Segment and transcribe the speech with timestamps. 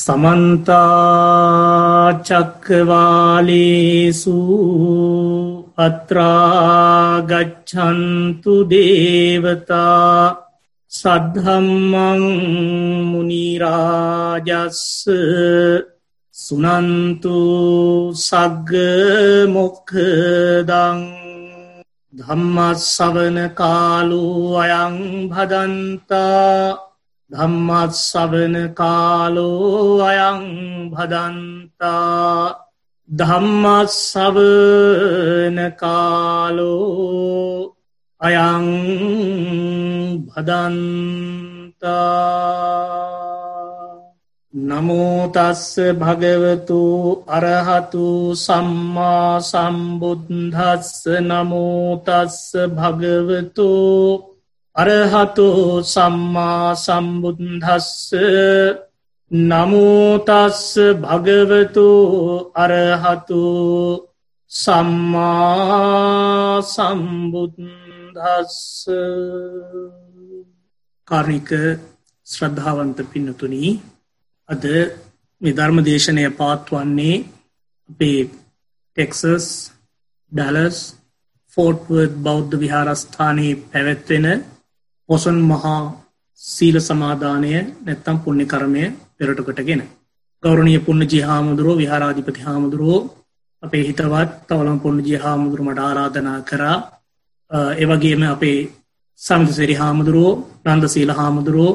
[0.00, 0.76] සමන්තාචක්කවාලේසු
[5.78, 7.34] අත්‍රාගච්චන්තු
[8.70, 10.24] දේවතා
[10.92, 12.22] සද්ධම්මං
[13.10, 14.82] මුනිරාජස්ස
[16.34, 17.38] සුනන්තු
[18.18, 18.70] සග්ග
[19.48, 21.00] මොක්කදං
[22.12, 24.24] ධම්මත් සවන කාලු
[24.58, 24.96] අයං
[25.30, 26.89] භදන්තා
[27.30, 30.40] ධම්මත් සවන කාලෝ අයං
[30.90, 32.54] භදන්තා.
[33.08, 37.74] ධම්මත් සවන කාලෝ
[38.20, 38.66] අයං
[40.26, 41.20] භදන්තා.
[44.54, 46.82] නමෝතස්ස භගවතු
[47.28, 53.70] අරහතු සම්මා සම්බුද්ධස්ස නමෝතස්ස භගවතු
[54.80, 55.46] අරහතු
[55.84, 58.12] සම්මා සම්බුද්ධස්ස
[59.30, 60.62] නමෝතස්ස
[61.02, 61.88] භගවතු
[62.56, 63.42] අරහතු
[64.52, 65.80] සම්මා
[66.66, 68.56] සම්බුද්ධස්ස
[71.08, 71.50] කාර්මික
[72.26, 73.72] ශ්‍රද්ධාවන්ත පින්නතුනී
[74.48, 74.64] අද
[75.40, 77.16] විධර්ම දේශනය පාත්වන්නේ
[77.88, 78.20] අපේ
[78.96, 79.46] ටෙක්සස්
[80.32, 80.78] ඩලස්
[81.56, 84.26] ෆෝට්වර්ඩ් බෞද්ධ විහාරස්ථානයේ පැවැත්වෙන
[85.10, 85.78] පොසොන් මහා
[86.40, 88.84] සීල සමාධානය නැත්තම් පුුණ්‍ය කරමය
[89.16, 89.82] පෙරට කොටගෙන.
[90.42, 93.00] ගෞරණය පුුණ ජිහාමුදුරුව විහාරාධිපති හාමුදුරුවෝ
[93.62, 96.76] අපේ හිතවත් තවලම් පුුණ ජිහාමුදුරුමට ආරාධනා කරා
[97.74, 98.58] ඒවගේම අපේ
[99.20, 100.34] සමිතසිරි හාමුදුරුවෝ
[100.66, 101.74] නන්ද සීල හාමුදුරුවෝ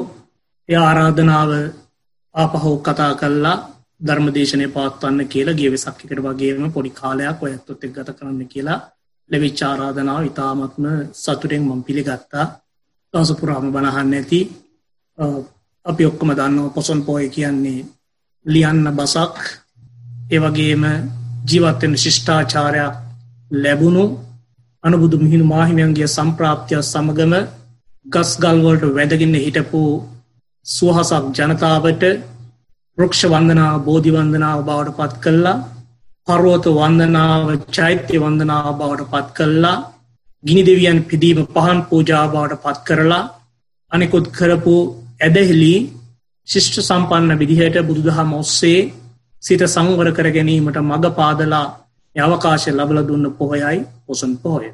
[0.68, 1.50] එය ආරාධනාව
[2.34, 3.56] ආපහෝ කතා කල්ලා
[4.00, 8.84] ධර්මදේශනය පාත්වන්න කියලා ගේව සක්කිකට වගේම පොඩි කාලයක් ඔයත්තුත් එක් ගත කරන්න කියලා
[9.30, 10.84] ලැවිච්චාරාධනාව ඉතාමත්ම
[11.14, 12.46] සතුරෙන් මම පිළිගත්තා
[13.16, 14.40] දවසපුරාම බණහන්න ඇති
[15.86, 17.86] අපි ඔක්කොම දන්නව පොසොන් පෝය කියන්නේ
[18.46, 19.36] ලියන්න බසක්.
[20.30, 20.84] ඒවගේම
[21.48, 22.94] ජීවත්වෙන ශිෂ්ඨාචාරයක්
[23.54, 24.04] ලැබුණු
[24.84, 27.34] අනුබුදු මිහිණු මාහිමියන්ගේ සම්ප්‍රාප්තිය සමගම
[28.06, 29.82] ගස් ගල්වලට වැදගන්න හිටපු
[30.66, 32.04] සුවහසක් ජනතාවට
[32.98, 35.56] ප්‍රක්ෂ වන්දනා බෝධිවන්දනාව බවට පත් කල්ලා
[36.28, 39.76] පර්වත වන්දනාව චෛත්‍ය වන්දනාව බවට පත් කල්ලා
[40.44, 43.24] ගිනි දෙවියන් පිදීම පහන් පූජාබවට පත් කරලා
[43.92, 44.76] අනෙකුත් කරපු
[45.20, 45.74] ඇදහෙලි
[46.48, 48.80] ශිෂ්ඨ සම්පන්න විදිහයට බුදුදහම ඔස්සේ
[49.42, 51.66] සිත සංවර කර ගැනීමට මඟ පාදලා
[52.16, 54.66] අවකාශය ලබල දුන්න පොහොයයි පොසන් පොහොය.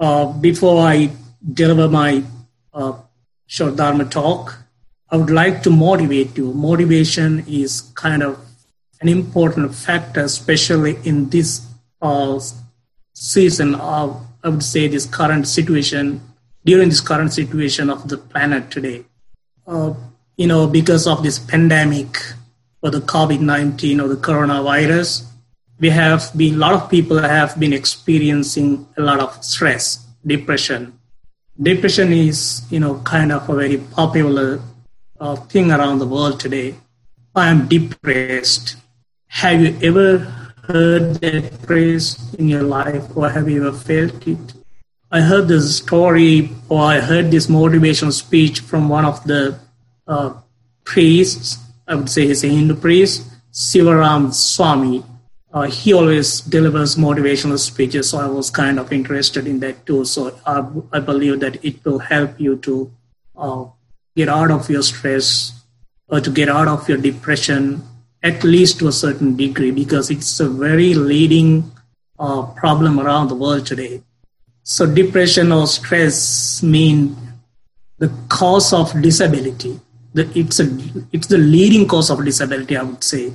[0.00, 1.10] Uh, before I
[1.54, 2.12] deliver my
[2.74, 2.92] uh,
[3.50, 4.58] short Dharma talk,
[5.12, 6.52] I would like to motivate you.
[6.52, 8.32] Motivation is kind of
[9.00, 11.50] an important factor, especially in this
[12.02, 12.40] uh,
[13.16, 14.08] season of
[14.44, 16.20] I would say this current situation,
[16.66, 19.04] during this current situation of the planet today.
[19.66, 19.94] Uh,
[20.36, 22.18] you know, because of this pandemic
[22.82, 25.24] or the COVID-19 or the coronavirus,
[25.80, 30.98] we have been, a lot of people have been experiencing a lot of stress, depression.
[31.60, 34.60] Depression is, you know, kind of a very popular
[35.20, 36.74] uh, thing around the world today.
[37.34, 38.76] I am depressed.
[39.28, 44.54] Have you ever heard that praise in your life or have you ever felt it?
[45.10, 49.58] I heard this story or I heard this motivational speech from one of the
[50.06, 50.34] uh,
[50.84, 51.58] priests.
[51.86, 55.04] I would say he's a Hindu priest, Sivaram Swami.
[55.52, 60.04] Uh, he always delivers motivational speeches, so I was kind of interested in that too.
[60.04, 62.90] So I, I believe that it will help you to
[63.36, 63.64] uh,
[64.16, 65.52] get out of your stress
[66.08, 67.82] or to get out of your depression
[68.24, 71.70] at least to a certain degree, because it's a very leading
[72.18, 74.02] uh, problem around the world today.
[74.62, 77.16] So depression or stress mean
[77.98, 79.78] the cause of disability.
[80.14, 80.74] The, it's, a,
[81.12, 83.30] it's the leading cause of disability, I would say.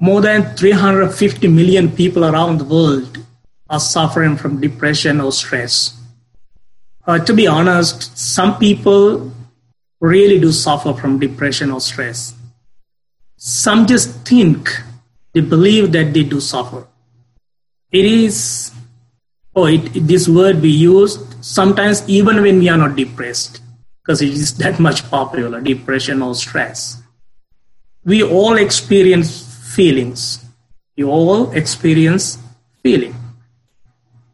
[0.00, 3.18] More than 350 million people around the world
[3.68, 5.94] are suffering from depression or stress.
[7.06, 9.30] Uh, to be honest, some people
[10.00, 12.37] really do suffer from depression or stress
[13.38, 14.68] some just think
[15.32, 16.86] they believe that they do suffer.
[17.92, 18.72] It is,
[19.54, 23.60] oh, it, this word we use sometimes even when we are not depressed,
[24.02, 27.00] because it is that much popular, depression or stress.
[28.04, 29.30] We all experience
[29.74, 30.44] feelings.
[30.96, 32.38] We all experience
[32.82, 33.14] feeling.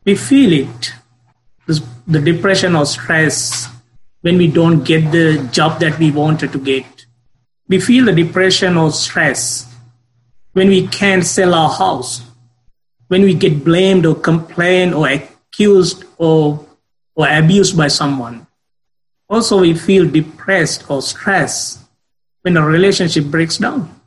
[0.06, 0.92] We feel it,
[2.06, 3.68] the depression or stress,
[4.22, 6.86] when we don't get the job that we wanted to get
[7.68, 9.72] we feel the depression or stress
[10.52, 12.22] when we can't sell our house,
[13.08, 16.64] when we get blamed or complained or accused or,
[17.14, 18.46] or abused by someone.
[19.28, 21.80] Also, we feel depressed or stressed
[22.42, 24.00] when a relationship breaks down.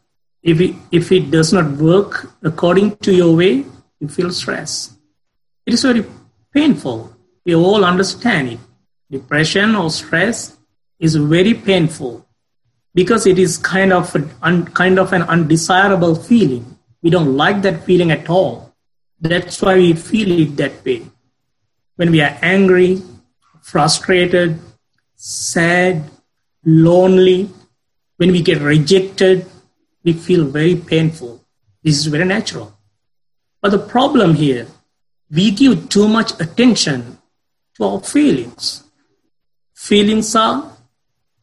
[0.43, 3.65] If it, if it does not work according to your way,
[3.99, 4.95] you feel stress.
[5.65, 6.05] It is very
[6.53, 7.13] painful.
[7.43, 8.59] We all understand it.
[9.09, 10.55] Depression or stress
[10.99, 12.26] is very painful
[12.93, 16.77] because it is kind of un, kind of an undesirable feeling.
[17.01, 18.73] We don't like that feeling at all.
[19.19, 21.03] That's why we feel it that way.
[21.95, 23.01] When we are angry,
[23.61, 24.59] frustrated,
[25.15, 26.09] sad,
[26.63, 27.49] lonely,
[28.17, 29.45] when we get rejected,
[30.03, 31.43] we feel very painful.
[31.83, 32.77] This is very natural.
[33.61, 34.67] But the problem here,
[35.29, 37.17] we give too much attention
[37.75, 38.83] to our feelings.
[39.73, 40.71] Feelings are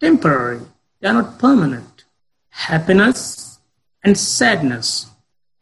[0.01, 0.61] temporary,
[1.05, 2.05] they are not permanent.
[2.49, 3.59] Happiness
[4.03, 5.11] and sadness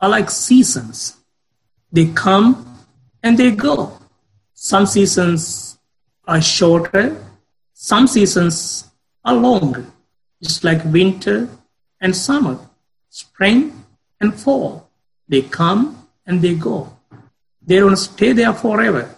[0.01, 1.17] are like seasons.
[1.91, 2.79] They come
[3.25, 3.99] and they go.
[4.55, 5.81] Some seasons
[6.29, 7.17] are shorter,
[7.73, 8.89] some seasons
[9.25, 9.85] are longer,
[10.41, 11.49] just like winter
[12.01, 12.57] and summer,
[13.09, 13.85] spring
[14.21, 14.89] and fall.
[15.27, 16.97] They come and they go.
[17.61, 19.13] They don't stay there forever.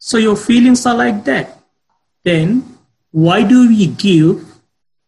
[0.00, 1.60] So your feelings are like that.
[2.24, 2.76] Then
[3.12, 4.49] why do we give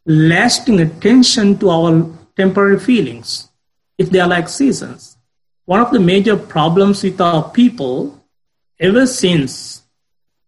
[0.04, 3.48] lasting attention to our temporary feelings
[3.98, 5.16] if they are like seasons?
[5.64, 8.24] One of the major problems with our people,
[8.80, 9.82] ever since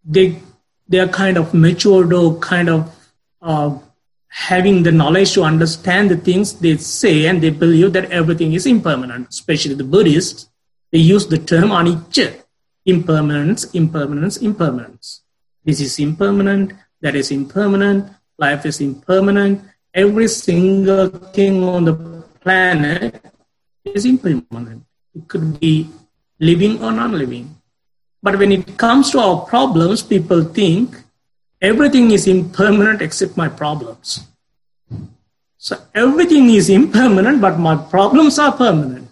[0.04, 0.40] they
[0.86, 2.94] they are kind of matured or kind of
[3.40, 3.78] uh,
[4.28, 8.66] having the knowledge to understand the things they say and they believe that everything is
[8.66, 10.50] impermanent, especially the Buddhists,
[10.90, 12.42] they use the term anicca,
[12.84, 15.22] impermanence, impermanence, impermanence.
[15.64, 19.62] This is impermanent, that is impermanent, life is impermanent.
[19.92, 21.94] Every single thing on the
[22.40, 23.22] planet
[23.84, 24.84] is impermanent.
[25.14, 25.88] It could be
[26.40, 27.54] living or non living.
[28.22, 30.96] But when it comes to our problems, people think
[31.60, 34.26] everything is impermanent except my problems.
[35.58, 39.08] So everything is impermanent, but my problems are permanent.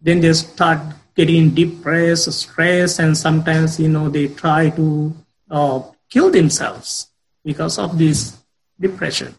[0.00, 0.78] Then they start
[1.16, 5.14] getting depressed, stressed, and sometimes, you know, they try to
[5.50, 5.80] uh,
[6.10, 7.08] kill themselves
[7.44, 8.36] because of this
[8.80, 9.34] depression.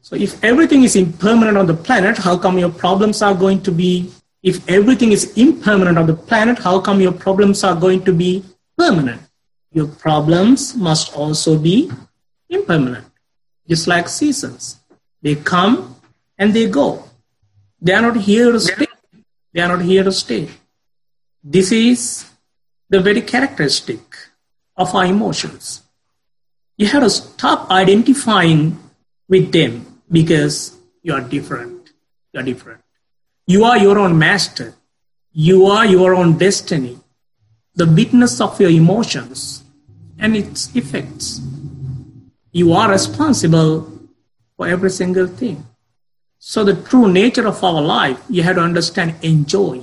[0.00, 3.72] So if everything is impermanent on the planet, how come your problems are going to
[3.72, 4.10] be,
[4.42, 8.44] if everything is impermanent on the planet, how come your problems are going to be
[8.76, 9.20] permanent?
[9.72, 11.90] Your problems must also be
[12.48, 13.06] impermanent,
[13.68, 14.80] just like seasons.
[15.20, 15.96] They come
[16.38, 17.04] and they go.
[17.80, 18.86] They are not here to stay.
[19.52, 20.48] They are not here to stay.
[21.42, 22.30] This is
[22.88, 24.00] the very characteristic
[24.76, 25.82] of our emotions.
[26.78, 28.78] You have to stop identifying
[29.28, 31.90] with them because you are different.
[32.32, 32.80] You are different.
[33.48, 34.74] You are your own master.
[35.32, 37.00] You are your own destiny.
[37.74, 39.64] The witness of your emotions
[40.20, 41.40] and its effects.
[42.52, 43.90] You are responsible
[44.56, 45.66] for every single thing.
[46.38, 49.82] So, the true nature of our life, you have to understand enjoy.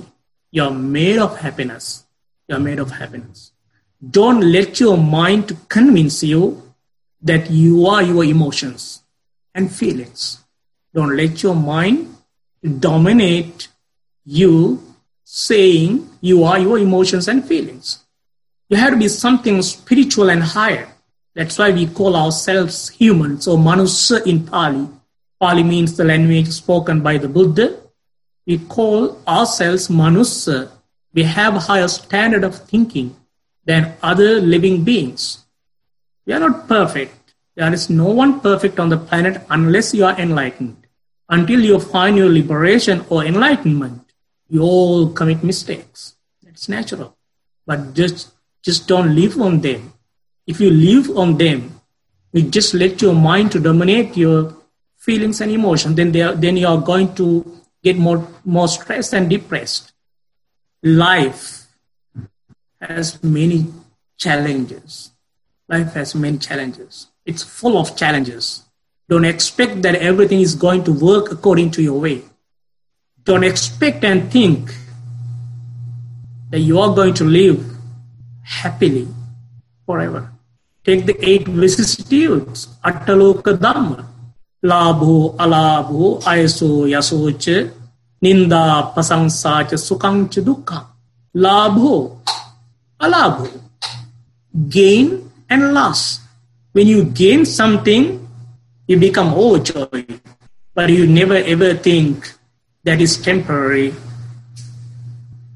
[0.50, 2.04] You're made of happiness.
[2.48, 3.52] You're made of happiness.
[4.10, 6.65] Don't let your mind convince you
[7.22, 9.02] that you are your emotions
[9.54, 10.44] and feelings.
[10.94, 12.16] Don't let your mind
[12.80, 13.68] dominate
[14.24, 14.82] you
[15.24, 18.04] saying you are your emotions and feelings.
[18.68, 20.88] You have to be something spiritual and higher.
[21.34, 24.88] That's why we call ourselves humans or manusa in Pali.
[25.38, 27.78] Pali means the language spoken by the Buddha.
[28.46, 30.70] We call ourselves manusa.
[31.12, 33.14] We have a higher standard of thinking
[33.64, 35.45] than other living beings.
[36.26, 37.34] We are not perfect.
[37.54, 40.86] There is no one perfect on the planet unless you are enlightened.
[41.28, 44.02] Until you find your liberation or enlightenment,
[44.48, 46.16] you all commit mistakes.
[46.42, 47.16] That's natural.
[47.66, 49.92] But just, just don't live on them.
[50.46, 51.80] If you live on them,
[52.32, 54.54] you just let your mind to dominate your
[55.06, 57.26] feelings and emotions, then then you are going to
[57.82, 59.92] get more more stressed and depressed.
[60.82, 61.66] Life
[62.80, 63.66] has many
[64.18, 65.12] challenges
[65.68, 67.08] life has many challenges.
[67.24, 68.64] It's full of challenges.
[69.08, 72.22] Don't expect that everything is going to work according to your way.
[73.24, 74.70] Don't expect and think
[76.50, 77.64] that you are going to live
[78.42, 79.08] happily
[79.84, 80.30] forever.
[80.84, 84.06] Take the eight vicissitudes, Attaloka Dhamma,
[84.64, 87.72] Labho, Alabho, Ayaso, Yasoche,
[88.22, 90.86] Ninda, Pasansacha, Sukangcha, Dukkha,
[91.34, 92.20] Labho,
[93.00, 93.50] Alabho,
[94.68, 96.20] gain and loss
[96.72, 98.26] when you gain something
[98.86, 100.20] you become overjoyed
[100.74, 102.32] but you never ever think
[102.84, 103.92] that is temporary.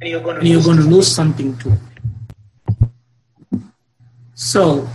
[0.01, 1.77] And you're going to, you're going to lose something too.
[4.35, 4.89] So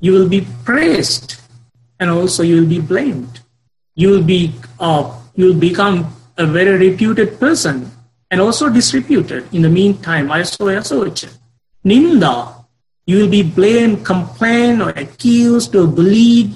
[0.00, 1.40] you will be praised
[2.00, 3.40] and also you will be blamed.
[3.94, 5.04] you'll be uh,
[5.36, 5.96] you'll become
[6.38, 7.90] a very reputed person
[8.32, 9.46] and also disreputed.
[9.52, 10.26] In the meantime.
[11.84, 12.64] Ninda,
[13.06, 16.54] you will be blamed, complained, or accused, or bullied,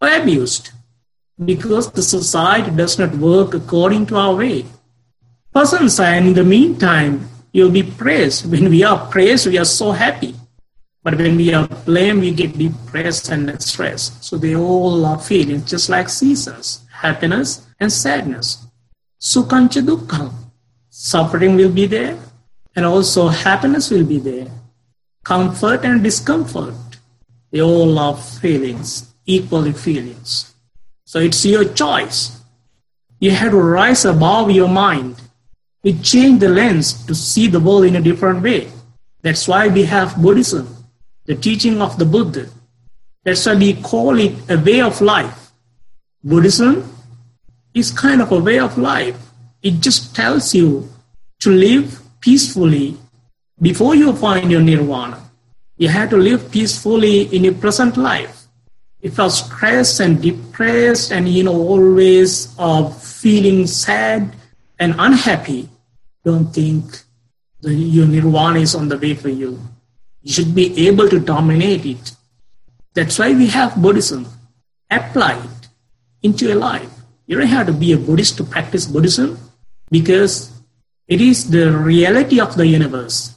[0.00, 0.70] or abused
[1.44, 4.64] because the society does not work according to our way.
[5.54, 8.50] Persons, and in the meantime, you'll be praised.
[8.50, 10.34] When we are praised, we are so happy.
[11.02, 14.24] But when we are blamed, we get depressed and stressed.
[14.24, 18.66] So they all are feelings just like seasons, happiness and sadness.
[19.20, 20.41] Sukhancha dukkham.
[20.94, 22.18] Suffering will be there,
[22.76, 24.46] and also happiness will be there.
[25.24, 26.74] Comfort and discomfort.
[27.50, 30.52] They all are feelings, equally feelings.
[31.06, 32.38] So it's your choice.
[33.20, 35.16] You have to rise above your mind.
[35.82, 38.68] We change the lens to see the world in a different way.
[39.22, 40.76] That's why we have Buddhism,
[41.24, 42.50] the teaching of the Buddha.
[43.24, 45.52] That's why we call it a way of life.
[46.22, 46.84] Buddhism
[47.72, 49.31] is kind of a way of life.
[49.62, 50.90] It just tells you
[51.40, 52.96] to live peacefully
[53.60, 55.30] before you find your nirvana.
[55.76, 58.42] You have to live peacefully in your present life
[59.02, 64.34] if you're stressed and depressed and you know always uh, feeling sad
[64.78, 65.68] and unhappy,
[66.24, 66.84] don't think
[67.60, 69.60] the, your nirvana is on the way for you.
[70.22, 72.12] You should be able to dominate it.
[72.94, 74.26] That's why we have Buddhism.
[74.88, 75.68] Apply it
[76.22, 76.90] into your life.
[77.26, 79.38] You don't have to be a Buddhist to practice Buddhism
[79.92, 80.50] because
[81.06, 83.36] it is the reality of the universe.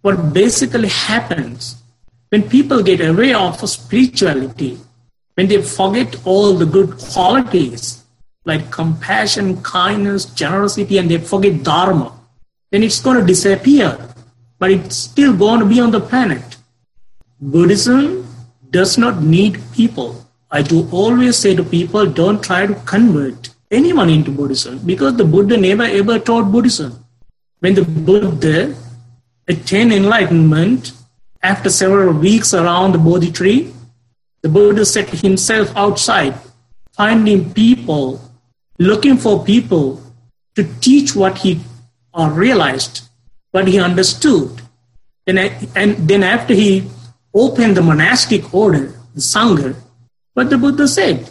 [0.00, 1.82] What basically happens
[2.30, 4.78] when people get away of spirituality,
[5.34, 8.04] when they forget all the good qualities
[8.46, 12.12] like compassion, kindness, generosity, and they forget Dharma,
[12.70, 13.98] then it's going to disappear.
[14.58, 16.56] But it's still going to be on the planet.
[17.40, 18.26] Buddhism
[18.70, 20.26] does not need people.
[20.50, 25.24] I do always say to people, don't try to convert anyone into Buddhism because the
[25.24, 27.04] Buddha never ever taught Buddhism.
[27.60, 28.74] When the Buddha
[29.48, 30.92] attained enlightenment,
[31.42, 33.72] after several weeks around the Bodhi tree,
[34.42, 36.34] the Buddha set himself outside,
[36.92, 38.20] finding people,
[38.78, 40.02] looking for people
[40.54, 41.60] to teach what he
[42.14, 43.08] uh, realized,
[43.52, 44.62] what he understood.
[45.26, 45.38] And,
[45.76, 46.88] and then after he
[47.34, 49.76] opened the monastic order, the Sangha,
[50.34, 51.30] what the Buddha said,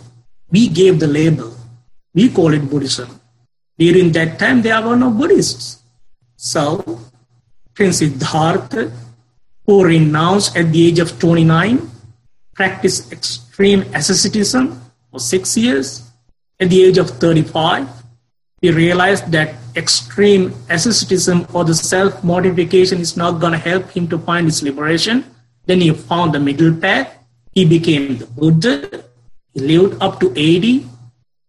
[0.51, 1.55] We gave the label.
[2.13, 3.19] We call it Buddhism.
[3.77, 5.81] During that time, there were no Buddhists.
[6.35, 6.99] So,
[7.73, 8.91] Prince Siddhartha
[9.65, 11.89] who renounced at the age of 29,
[12.53, 14.81] practiced extreme asceticism
[15.11, 16.09] for six years.
[16.59, 17.87] At the age of 35,
[18.61, 24.07] he realized that extreme asceticism or the self mortification is not going to help him
[24.09, 25.23] to find his liberation.
[25.65, 27.17] Then he found the middle path.
[27.53, 29.05] He became the Buddha.
[29.55, 30.87] Lived up to 80.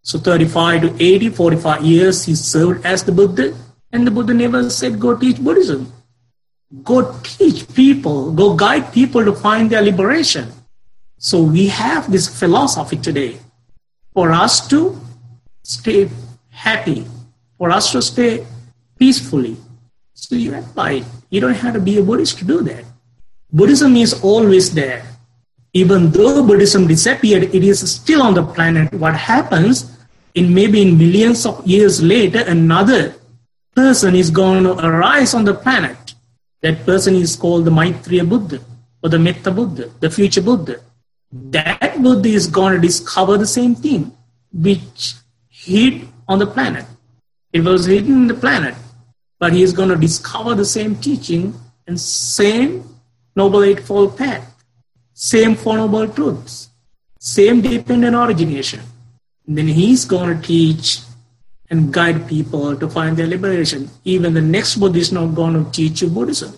[0.02, 3.54] So 35 to 80, 45 years he served as the Buddha.
[3.92, 5.92] And the Buddha never said, go teach Buddhism
[6.82, 10.50] go teach people, go guide people to find their liberation.
[11.18, 13.38] So we have this philosophy today
[14.14, 14.98] for us to
[15.62, 16.08] stay
[16.50, 17.06] happy,
[17.58, 18.46] for us to stay
[18.98, 19.56] peacefully.
[20.14, 21.04] So you apply it.
[21.30, 22.84] You don't have to be a Buddhist to do that.
[23.52, 25.04] Buddhism is always there.
[25.74, 28.92] Even though Buddhism disappeared, it is still on the planet.
[28.92, 29.96] What happens
[30.34, 33.14] in maybe in millions of years later, another
[33.74, 36.14] person is going to arise on the planet
[36.62, 38.60] that person is called the Maitreya Buddha
[39.02, 40.80] or the Metta Buddha, the future Buddha.
[41.32, 44.16] That Buddha is going to discover the same thing
[44.52, 45.14] which
[45.48, 46.86] hid on the planet.
[47.52, 48.74] It was hidden in the planet,
[49.38, 51.54] but he is going to discover the same teaching
[51.86, 52.84] and same
[53.34, 54.51] Noble Eightfold Path,
[55.30, 56.70] same Noble Truths,
[57.20, 58.80] same dependent origination.
[59.46, 60.98] Then he's going to teach
[61.70, 63.88] and guide people to find their liberation.
[64.04, 66.52] Even the next Buddha is not going to teach you Buddhism.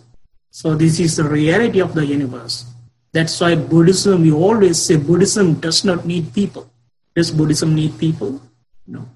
[0.51, 2.65] So this is the reality of the universe.
[3.13, 6.71] That's why Buddhism, we always say Buddhism does not need people.
[7.15, 8.41] Does Buddhism need people?
[8.87, 9.07] No.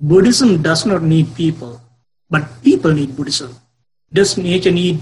[0.00, 1.82] Buddhism does not need people,
[2.30, 3.54] but people need Buddhism.
[4.10, 5.00] Does nature need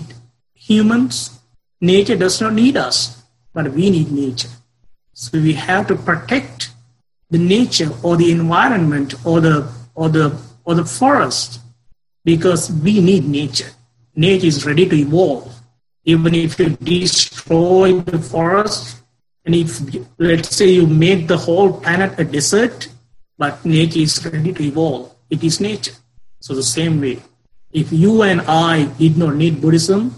[0.52, 1.38] humans?
[1.80, 3.23] Nature does not need us,
[3.54, 4.50] but we need nature.
[5.14, 6.70] So we have to protect
[7.30, 11.60] the nature or the environment or the or the or the forest
[12.24, 13.70] because we need nature.
[14.16, 15.52] Nature is ready to evolve.
[16.04, 19.02] Even if you destroy the forest,
[19.44, 19.80] and if
[20.18, 22.88] let's say you make the whole planet a desert,
[23.38, 25.14] but nature is ready to evolve.
[25.30, 25.94] It is nature.
[26.40, 27.22] So the same way,
[27.72, 30.14] if you and I did not need Buddhism,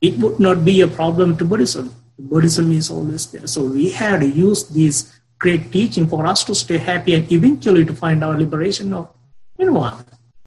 [0.00, 1.94] it would not be a problem to Buddhism.
[2.18, 3.46] Buddhism is always there.
[3.46, 7.84] So we had to use this great teaching for us to stay happy and eventually
[7.84, 9.08] to find our liberation of
[9.58, 10.04] nirvana.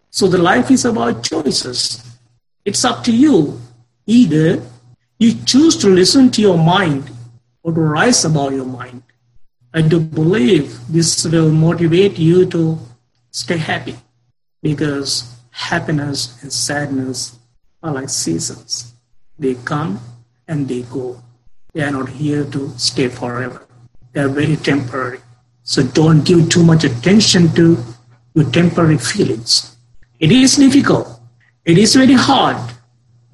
[0.10, 2.04] So the life is about choices.
[2.66, 3.60] It's up to you.
[4.06, 4.62] Either
[5.18, 7.10] you choose to listen to your mind
[7.64, 9.04] or to rise above your mind.
[9.74, 12.78] I do believe this will motivate you to
[13.32, 13.96] stay happy
[14.62, 17.40] because happiness and sadness
[17.82, 18.94] are like seasons.
[19.40, 20.02] They come
[20.48, 21.24] and they go.
[21.74, 23.66] They are not here to stay forever.
[24.12, 25.20] They are very temporary.
[25.64, 27.78] So don't give too much attention to
[28.34, 29.78] your temporary feelings.
[30.20, 31.08] It is difficult.
[31.66, 32.58] It is very hard.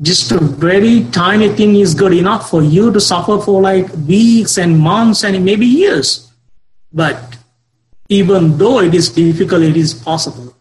[0.02, 4.58] Just a very tiny thing is good enough for you to suffer for like weeks
[4.58, 6.32] and months and maybe years.
[6.94, 7.38] But
[8.10, 10.56] even though it is difficult, it is possible.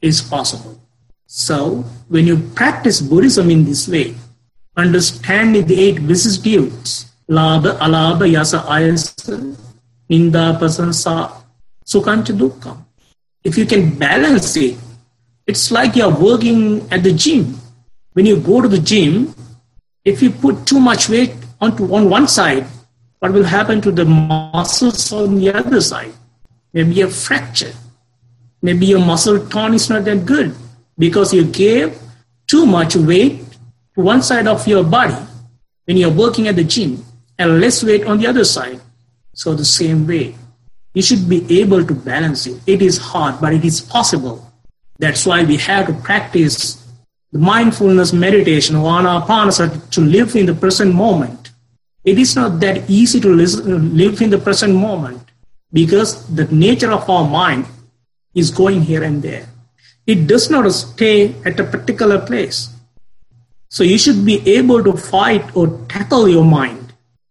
[0.00, 0.80] It is possible.
[1.26, 4.14] So when you practice Buddhism in this way,
[4.76, 9.56] understanding the eight vicissitudes, labha, alabha, yasa, ayasa,
[10.10, 11.30] ninda, prasansa,
[11.84, 12.76] sukhancha, dukkha.
[13.44, 14.76] If you can balance it,
[15.46, 17.58] it's like you're working at the gym.
[18.12, 19.34] When you go to the gym,
[20.04, 22.66] if you put too much weight onto on one side,
[23.20, 26.12] what will happen to the muscles on the other side?
[26.72, 27.72] Maybe a fracture.
[28.62, 30.54] Maybe your muscle tone is not that good
[30.98, 31.98] because you gave
[32.46, 33.40] too much weight
[33.94, 35.16] to one side of your body
[35.84, 37.04] when you're working at the gym
[37.38, 38.80] and less weight on the other side.
[39.34, 40.34] So the same way,
[40.94, 42.60] you should be able to balance it.
[42.66, 44.44] It is hard, but it is possible.
[44.98, 46.84] That's why we have to practice
[47.30, 51.50] the mindfulness meditation or anapanasati to live in the present moment.
[52.04, 55.22] It is not that easy to uh, live in the present moment
[55.72, 57.66] because the nature of our mind
[58.34, 59.46] is going here and there.
[60.06, 62.70] It does not stay at a particular place.
[63.68, 66.87] So you should be able to fight or tackle your mind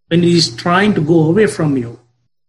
[0.08, 2.00] when it is trying to go away from you.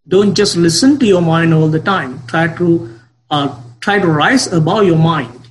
[0.07, 2.23] Don't just listen to your mind all the time.
[2.27, 2.99] Try to
[3.31, 5.51] uh, try to rise above your mind.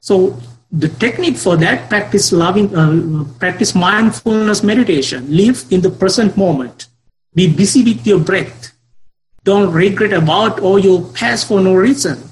[0.00, 0.38] So
[0.70, 5.26] the technique for that practice loving uh, practice mindfulness meditation.
[5.34, 6.86] Live in the present moment.
[7.34, 8.72] Be busy with your breath.
[9.42, 12.22] Don't regret about all your past for no reason.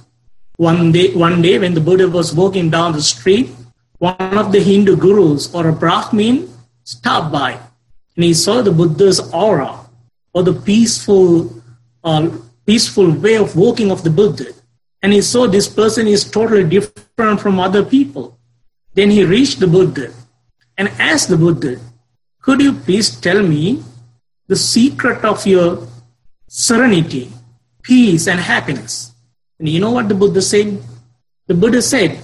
[0.57, 3.51] One day, one day when the Buddha was walking down the street,
[3.99, 6.49] one of the Hindu gurus or a Brahmin
[6.85, 7.59] stopped by
[8.17, 9.79] and he saw the Buddha's aura
[10.35, 11.63] or the peaceful,
[12.05, 12.29] uh,
[12.67, 14.53] peaceful way of walking of the Buddha
[15.03, 18.39] and he saw this person is totally different from other people.
[18.95, 20.13] Then he reached the Buddha
[20.79, 21.81] and asked the Buddha,
[22.41, 23.83] Could you please tell me
[24.47, 25.89] the secret of your
[26.47, 27.33] serenity,
[27.83, 29.13] peace, and happiness?
[29.59, 30.81] And you know what the Buddha said?
[31.49, 32.21] The Buddha said,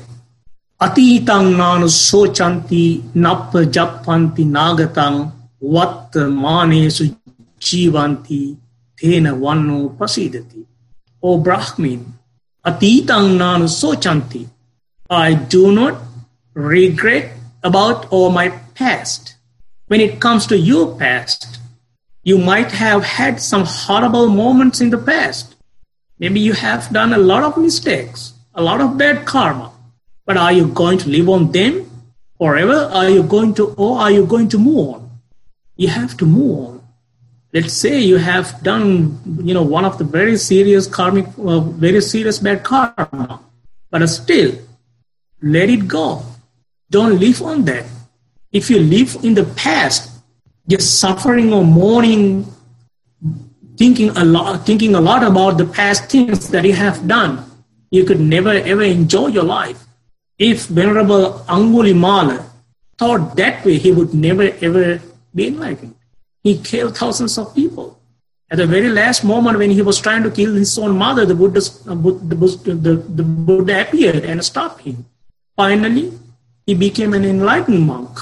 [0.81, 7.15] Atitang nanu sochanti nappa jappanti nagatang manesu
[7.59, 8.57] jivanti
[8.97, 10.65] tena vanno pasidati.
[11.23, 12.05] O Brahmin,
[12.65, 14.49] atitang nanu sochanti.
[15.11, 15.95] I do not
[16.55, 19.35] regret about all my past.
[19.87, 21.59] When it comes to your past,
[22.23, 25.57] you might have had some horrible moments in the past.
[26.19, 29.73] Maybe you have done a lot of mistakes, a lot of bad karma.
[30.27, 31.91] But are you going to live on them
[32.37, 32.91] forever?
[32.93, 35.08] Are you going to, or are you going to move on?
[35.79, 36.83] You have to move on.
[37.55, 42.03] Let's say you have done you know one of the very serious karmic uh, very
[42.03, 43.41] serious bad karma
[43.91, 44.53] but still
[45.41, 46.23] let it go.
[46.91, 47.87] Don't live on that.
[48.53, 50.11] If you live in the past
[50.69, 52.45] just suffering or mourning
[53.79, 57.45] thinking a lot thinking a lot about the past things that you have done
[57.91, 59.87] you could never ever enjoy your life.
[60.39, 62.45] If venerable angulimala
[62.99, 65.01] thought that way he would never ever
[65.47, 65.95] enlightened
[66.43, 68.01] he killed thousands of people.
[68.51, 71.35] At the very last moment, when he was trying to kill his own mother, the
[71.35, 75.05] Buddha, uh, the, the Buddha appeared and stopped him.
[75.57, 76.13] Finally,
[76.65, 78.19] he became an enlightened monk.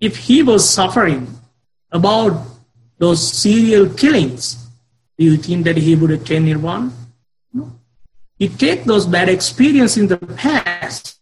[0.00, 1.26] If he was suffering
[1.90, 2.46] about
[2.98, 4.56] those serial killings,
[5.16, 6.92] do you think that he would attain nirvana?
[7.54, 7.72] No.
[8.38, 11.18] You take those bad experiences in the past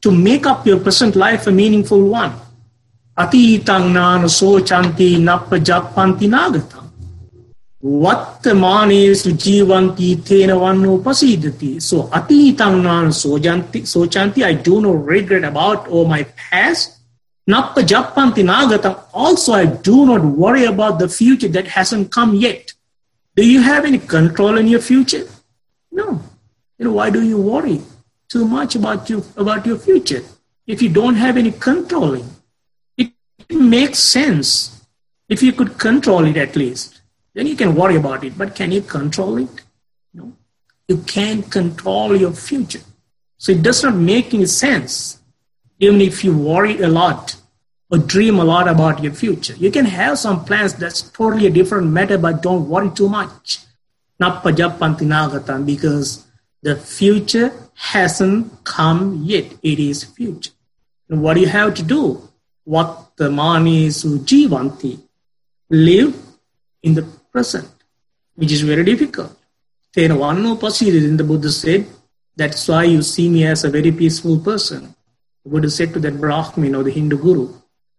[0.00, 2.34] to make up your present life a meaningful one.
[3.17, 6.83] අතීතං නාන සෝචන්ති නප්ප ජප්පන්ති නාගතං.
[8.03, 11.71] වත්තමානේසු ජීවන්ති තේන වන්න උපසීදති.
[11.89, 16.89] So අතීතංනාන සෝජන්ති සෝචන්ති I do not regret about all my past.
[17.47, 18.95] Nappa jappanti nagatam.
[19.13, 22.73] Also I do not worry about the future that hasn't come yet.
[23.35, 25.25] Do you have any control in your future?
[25.91, 26.21] No.
[26.79, 27.81] You know, why do you worry
[28.29, 30.23] too much about you about your future
[30.67, 32.27] if you don't have any controlling?
[33.48, 34.84] It makes sense
[35.28, 36.98] if you could control it at least
[37.38, 38.36] then you can worry about it.
[38.36, 39.62] But can you control it?
[40.12, 40.32] No.
[40.88, 42.80] You can't control your future.
[43.36, 45.20] So it does not make any sense,
[45.78, 47.36] even if you worry a lot
[47.92, 49.54] or dream a lot about your future.
[49.54, 53.60] You can have some plans that's totally a different matter, but don't worry too much.
[54.18, 56.24] Because
[56.62, 59.52] the future hasn't come yet.
[59.62, 60.50] It is future.
[61.08, 62.27] And what do you have to do?
[62.68, 65.00] What the mani sujivanti.
[65.70, 66.14] Live
[66.82, 67.02] in the
[67.32, 67.68] present,
[68.34, 69.34] which is very difficult.
[69.94, 71.86] Then one more in the Buddha said,
[72.36, 74.94] that's why you see me as a very peaceful person.
[75.44, 77.54] The Buddha said to that Brahmin or the Hindu guru,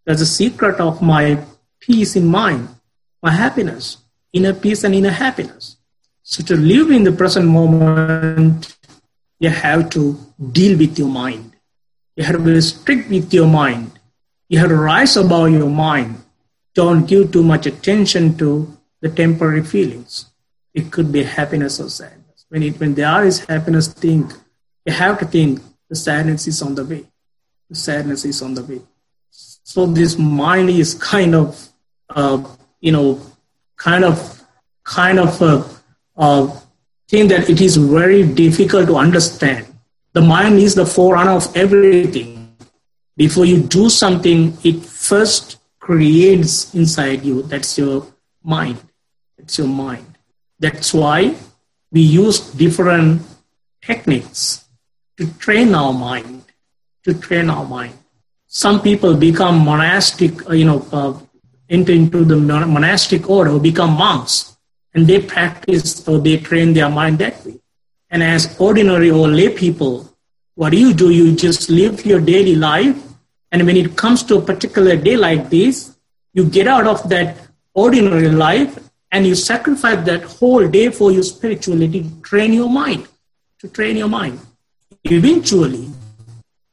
[0.05, 1.43] that's the secret of my
[1.79, 2.69] peace in mind,
[3.23, 3.97] my happiness,
[4.34, 5.77] inner peace and inner happiness.
[6.21, 8.77] So to live in the present moment,
[9.39, 10.15] you have to
[10.51, 11.53] deal with your mind.
[12.15, 13.98] You have to be strict with your mind.
[14.49, 16.23] You have to rise above your mind.
[16.73, 20.25] Don't give too much attention to the temporary feelings.
[20.73, 22.45] It could be happiness or sadness.
[22.49, 24.33] When it when there is happiness, think
[24.85, 27.05] you have to think the sadness is on the way.
[27.69, 28.81] The sadness is on the way.
[29.31, 31.69] So this mind is kind of,
[32.09, 32.43] uh,
[32.79, 33.21] you know,
[33.75, 34.43] kind of,
[34.83, 35.63] kind of a,
[36.17, 36.51] a
[37.07, 39.67] thing that it is very difficult to understand.
[40.13, 42.38] The mind is the forerunner of everything.
[43.19, 47.41] Before you do something, it first creates inside you.
[47.41, 48.08] That's your
[48.41, 48.79] mind.
[49.38, 50.17] It's your mind.
[50.58, 51.36] That's why
[51.91, 53.21] we use different
[53.82, 54.69] techniques
[55.17, 56.45] to train our mind,
[57.03, 57.91] to train our mind.
[58.47, 61.13] Some people become monastic, uh, you know, uh,
[61.67, 64.55] enter into the monastic order or become monks,
[64.93, 67.60] and they practice or they train their mind that way.
[68.10, 70.08] And as ordinary or lay people,
[70.55, 71.10] what do you do?
[71.10, 73.09] You just live your daily life,
[73.51, 75.95] and when it comes to a particular day like this,
[76.33, 77.38] you get out of that
[77.73, 78.77] ordinary life
[79.12, 83.07] and you sacrifice that whole day for your spirituality to train your mind,
[83.59, 84.39] to train your mind.
[85.03, 85.89] Eventually,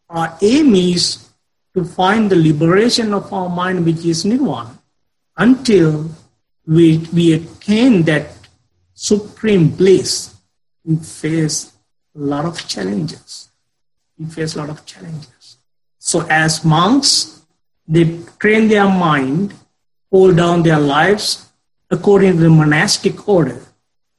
[0.08, 1.28] our aim is
[1.74, 4.78] to find the liberation of our mind, which is nirvana,
[5.36, 6.10] until
[6.66, 8.28] we, we attain that
[8.94, 10.34] supreme bliss.
[10.84, 11.72] We face
[12.14, 13.48] a lot of challenges.
[14.18, 15.36] We face a lot of challenges.
[16.06, 17.42] So, as monks,
[17.88, 19.52] they train their mind,
[20.12, 21.50] hold down their lives,
[21.90, 23.60] according to the monastic order.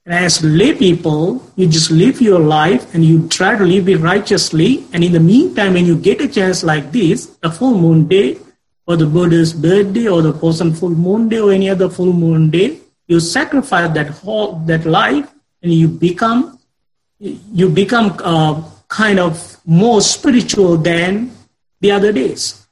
[0.06, 4.02] And as lay people, you just live your life and you try to live it
[4.02, 4.84] righteously.
[4.91, 8.38] And in the meantime, when you get a chance like this, a full moon day,
[8.86, 12.50] or the Buddha's birthday, or the Poson full moon day, or any other full moon
[12.50, 15.32] day, you sacrifice that whole that life,
[15.63, 16.60] and you become
[17.19, 21.32] you become uh, kind of more spiritual than
[21.80, 22.68] the other days,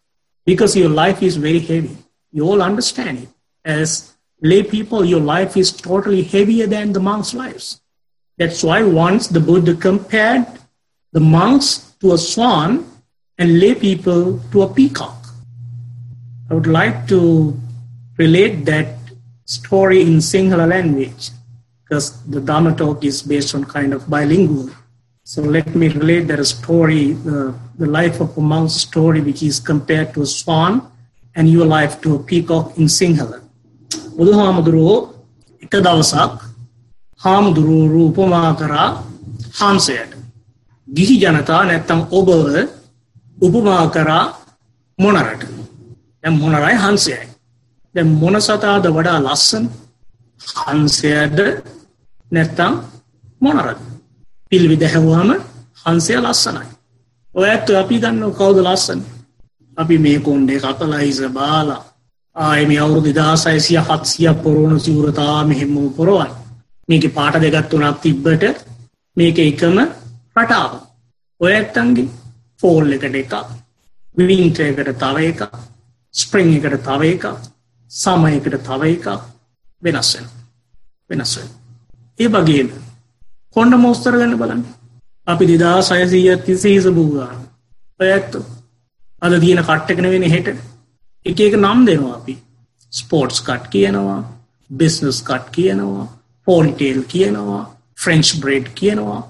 [0.45, 1.97] because your life is very heavy.
[2.31, 3.29] You all understand it
[3.63, 7.81] as lay people, your life is totally heavier than the monks' lives.
[8.37, 10.45] That's why once the Buddha compared
[11.13, 12.85] the monks to a swan
[13.37, 15.15] and lay people to a peacock.
[16.49, 17.59] I would like to
[18.17, 18.97] relate that
[19.45, 21.29] story in Sinhala language
[21.83, 24.69] because the Dharma talk is based on kind of bilingual.
[25.26, 29.60] So let me relate that story, the, the life of a monk's story, which is
[29.60, 30.90] compared to a swan,
[31.36, 33.38] and your life to a peacock in Sinhala.
[34.16, 34.96] බුදුහාමුදුරුවෝ
[35.62, 36.32] එක දවසක්
[37.20, 38.88] හාමුදුරුවරු උපමා කරා
[39.58, 40.12] හංසයට
[40.88, 42.30] ගිහි ජනතා නැත්තම් ඔබව
[43.40, 44.24] උපමා කරා
[44.98, 45.42] මොනරට
[46.22, 47.26] දැ මොනරයි හන්සයයි
[47.94, 49.64] දැ මොන සතාද වඩා ලස්සන්
[50.60, 51.38] හන්සයද
[52.32, 52.74] නැත්තම්
[53.42, 53.80] මොනරද
[54.51, 55.29] පිල්වි දැහැවවාම
[55.83, 56.67] හන්සය ලස්සනයි.
[57.29, 59.01] ඔය ඇත්තු අපි ගන්න කවුද ලස්සන්?
[59.77, 61.83] අපි මේ කොන්්ඩේ කතලයිස බාලා.
[62.35, 66.31] ආය මේ අවුරුදු දාසයිසිය හත්සිය පොරෝණ සිවරතා මෙහෙම පොරවයි
[66.89, 68.43] මේක පාට දෙගත් වනත් තිබ්බට
[69.17, 69.77] මේක එකම
[70.35, 70.71] රටාව.
[71.41, 72.11] ඔය ඇත්තන්ගේ
[72.59, 73.33] ෆෝල් එකට එක
[74.17, 75.41] විවින්ටයකට තව එක
[76.13, 77.25] ස්ප්‍රිං එකට තව එක
[77.91, 79.05] සමයකට තව එක
[79.81, 80.27] වෙනස්වෙන
[81.09, 81.49] වෙනස්වෙන්
[82.19, 82.69] ඒ වගේම
[83.55, 84.63] කොන්ඩ මෝස්තර ගන්න බලන්න.
[85.27, 87.37] අපි දිදා සයසීය තිසහිස භූගාන
[87.99, 88.39] ඔය ඇත්තු
[89.21, 90.47] අද තියෙන කට්ටකන වෙන හෙට.
[91.25, 92.35] එක එක නම් දෙනවා අපි.
[92.93, 94.19] ස්පෝර්ට්ස් කට් කියනවා
[94.69, 96.05] බිස්නස් කට් කියනවා
[96.47, 97.63] පෝනිටේල් කියනවා
[97.97, 99.21] ෆ්‍රෙන්ච් බ්‍රේඩ් කියනවා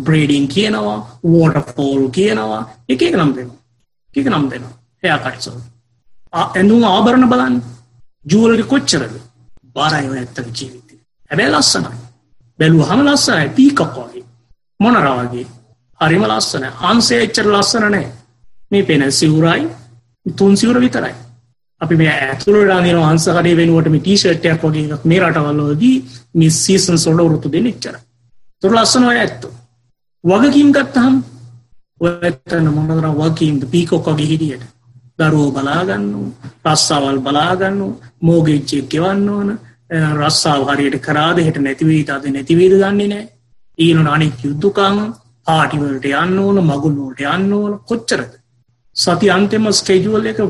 [0.00, 2.62] බ්‍රේඩිං කියනවා වෝට ෆෝල් කියනවා.
[2.88, 3.60] එක එක නම් දෙනවා.
[4.14, 4.74] එක නම් දෙනවා.
[5.02, 5.58] එයා කට්සෝ
[6.32, 7.62] ඇඳුම් ආභරණ බලන්න.
[8.26, 9.14] ජුවලට කොච්චරද?
[9.74, 10.94] බාරයව ඇත්තක ජීවිතය
[11.30, 12.01] හැබැ ලස්සනයි.
[12.62, 13.48] බැලුවහම ලස්සනයි.
[13.50, 14.24] පීකක් වගේ.
[14.80, 15.46] මොනර වගේ.
[16.00, 18.06] හරිම ලස්සන අන්සේ එච්චර ලස්සන නෑ.
[18.70, 19.68] මේ පෙන සිවුරයි
[20.26, 21.14] තුන් සිවුර විතරයි.
[21.80, 25.96] අපි මේ ඇතුළට අදින අන්සකරේ වෙනුවට මේ ටීෂර්ට් එකක් වගේ එකක් මේ රටවල්වලදී
[26.34, 28.02] මේ සීසන්ස් වල වෘතු දෙන්නේ එච්චරයි.
[28.62, 29.52] තොර ලස්සන ඔය ඇත්තෝ.
[30.24, 31.16] වගකීම් ගත්තහම
[32.00, 33.62] ඔයත්තන මොනතර වගකීම්ද?
[33.66, 34.64] පීකොක් වගේ හිටියට.
[35.18, 36.06] දරුවෝ බලාගන්න
[36.66, 37.80] රස්සාවල් බලාගන්න
[38.20, 39.50] මෝගෙච්චෙක් ගෙවන්න ඕන
[39.92, 43.24] රස්සාාව හරියට කරාද හෙට නැතිවීත අද නැතිවේද දන්නේ නෑ
[43.78, 44.98] ඊනු අනික් යුද්ධකාම
[45.46, 48.32] පාටිවලට යන්න ඕන මගුල්ලෝට යන්න ඕන කොච්චරද?
[48.96, 50.40] සති අන්තෙම ස්ටේජුවල් එක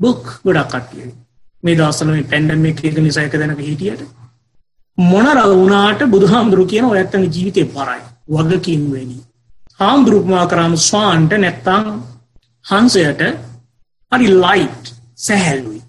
[0.00, 1.12] බුක් ගොඩක් කට්ටිය
[1.62, 4.06] මේ දස්සල මේ පැන්ඩම එක නිසායක දැනක හිටියට
[4.98, 9.18] මොනර වුණාට බුදුහාමුදුරු කියන ඔයත්තන ජීවිතය පරයි වගකින් වෙනි
[9.80, 11.92] හාමුදුරුපමා කරම ස්වාන්ට නැත්තං
[12.64, 13.22] හන්සයට
[14.12, 15.79] හරි ලයිට් සැහැල්ලුයි.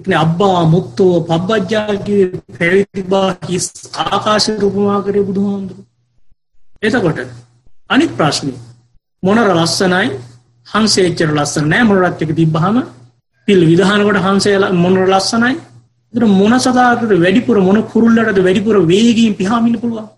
[0.00, 3.66] එතන අබ්බා මුක්තෝ පබ්බජ්ජා කියේ පැවිදි බා හිස්
[4.04, 5.86] ආකාශ රූපමා කරේ බුදුහාමුදුරුවෝ.
[6.82, 7.18] එතකොට
[7.90, 8.58] අනිත් ප්‍රශ්නේ
[9.22, 10.06] මොනර ලස්සනයි
[10.66, 12.78] හංසය එච්චර ලස්සන නෑ මොනරත් එක තිබ්බහම
[13.48, 15.52] පිල් විධානකොට හංසය මොනර ලස්සනයි.
[16.14, 20.08] ඒතර මොන සදාකට වැඩිපුර මොන කුරුල්ලටද වැඩිපුර වේගයෙන් පියාඹින්න පුළුවන්.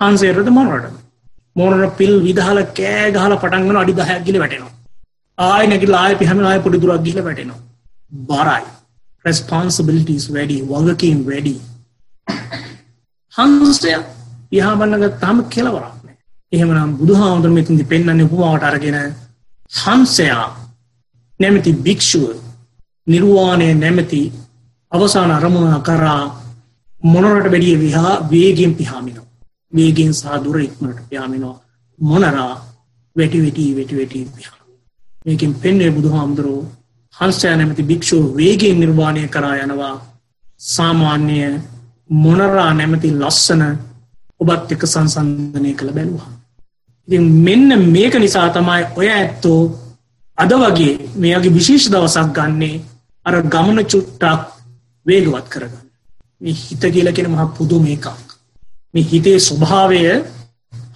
[0.00, 1.00] හංසයටද මොනරටද?
[1.56, 4.72] මොනර පිල් විධාලා කෑ ගහලා පටන් ගන්න අඩි 10ක් ගිල වැටෙනවා.
[5.38, 7.60] ආයෙ නැගිලා ආයෙ පියාඹන ආයෙ පොඩි දුරක් ගිහලා වැටෙනවා.
[8.28, 8.62] බරයි.
[9.24, 11.54] රෙස්පොන්සිබිලිටස් වැඩි වගකීම් වැඩි
[13.34, 13.92] හන්සය
[14.50, 16.16] පිහාබන්නගත් තම කෙලවරක්නෑ
[16.52, 18.98] එහෙමනම් බුදුහාමුදුර මෙතින්දි පෙන්න්න උපමාවට අරගෙන
[19.72, 20.46] හන්සයා
[21.40, 22.30] නැමති භික්‍ෂුව
[23.06, 24.22] නිර්වාණය නැමැති
[24.92, 26.22] අවසාන අරමුණ කරා
[27.04, 29.26] මොනරට වැඩිය විහා වේගෙන් පිහාමිනෝ
[29.72, 31.56] වේගෙන් සහ දුර ඉක්මට පයාමිනවා.
[31.98, 32.52] මොනරා
[33.16, 34.58] වැටි වෙටි වෙටි වැටි පිහා
[35.26, 36.08] මේකින් පෙන්වේ බුදු
[37.14, 39.94] හාමුදුරුව හන්සය නැමති භික්ෂූ වේගෙන් නිර්වාණය කරා යනවා
[40.58, 41.60] සාමාන්‍ය
[42.10, 43.62] මොනරා නැමති ලස්සන
[44.40, 46.30] ඔබත් එක සංසන්ධනය කළ බැලවා.
[47.08, 49.60] ඉති මෙන්න මේක නිසා තමයි ඔය ඇත්තෝ
[50.38, 52.82] අද වගේ මේගේ විශේෂ දවසක් ගන්නේ
[53.26, 54.42] අර ගමන චුට්ටක්
[55.06, 55.86] වේගවත් කරගන්න.
[56.40, 58.06] මේ හිත කියල කෙන මහ පුදු මේකක්.
[58.94, 60.00] මේ හිතේ ස්වභාවය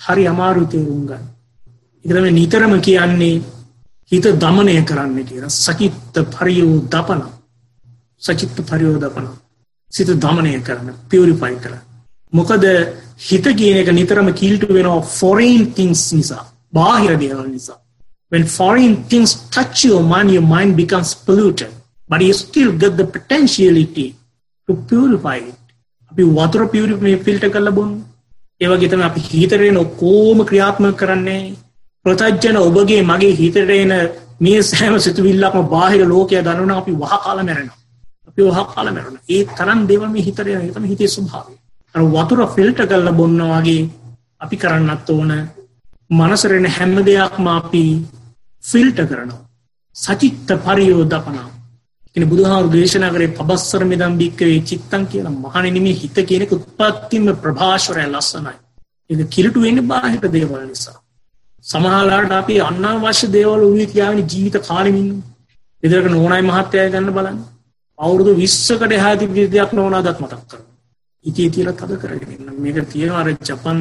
[0.06, 1.24] හරි අමාරුතයරුම් ගන්න.
[2.04, 3.42] එකම නිතරම කියන්නේ
[4.10, 7.22] හිත දමනය කරන්න කියර සකිත්ත පරියෝ දපන
[8.18, 9.26] සචිත්ත පරියෝ දපන
[9.90, 11.72] සිත දමනය කරන්න පියවරිපයි කර.
[12.32, 12.66] මොකද
[13.20, 17.78] හිත කියන එක නිතරම කිල්ටු වෙනවා ෆොරයින් තිංස් නිසා බාහිර දේවල් නිසා.
[18.32, 21.76] When foreign things touch your mind, your mind becomes polluted.
[22.08, 24.08] but you still get the potentiality
[24.68, 25.58] to purify it.
[26.12, 27.90] අපි වතුර පියවරි ෆිල්ට කල්ල බොන්
[28.60, 31.40] ඒවගේතම අපි හිතරෙන ඔක්කෝම ක්‍රියාත්ම කරන්නේ
[32.06, 33.92] ප්‍රතජන ඔබගේ මගේ හිතට එන
[34.40, 37.78] මේ සෑම සිතුවිල්ලක්ම බාහිර ලෝකය දනවන අපි වහ කාලා මැරෙනවා.
[38.28, 39.22] අපි වහ කාලා මැරෙනවා.
[39.28, 41.54] ඒ තරම් දේවල් මේ හිතට එන තමයි හිතේ ස්වභාවය.
[41.94, 43.80] අර වතුර ෆිල්ටර් කරලා බොන්න වගේ
[44.40, 45.32] අපි කරන්නත් ඕන
[46.10, 47.82] මනසරෙන හැම දෙයක්ම අපි
[48.64, 49.40] ෆිල්ටර් කරනවා.
[49.96, 51.48] සචිත්ත පරියෝදපනා.
[52.06, 57.26] කියන්නේ බුදුහාමුදුරු දේශනා කරේ පබස්සර මෙදම් බික්කවේ චිත්තං කියලා මහණෙනි මේ හිත කියන එක උත්පත්තිම
[57.38, 58.54] ප්‍රභාෂවරය ලස්සනයි.
[59.10, 60.96] ඒක කිලුට වෙන්නේ බාහිර දේවල් නිසා.
[61.66, 65.08] සමහලාට අපි අන්නවශ්‍ය දේවල් වී තියාගෙන ජීවිත කාලමින්
[65.82, 67.38] එදරක නෝනයි මහත්තය ගන්න බලන්න.
[67.98, 70.60] අවුරුදු විශ්සකට හාති විදයක් නොවනාදත් මතක් කර.
[71.24, 73.80] ඉතිේ තියල තද කරගෙන මේක තියෙනවාර ජපන්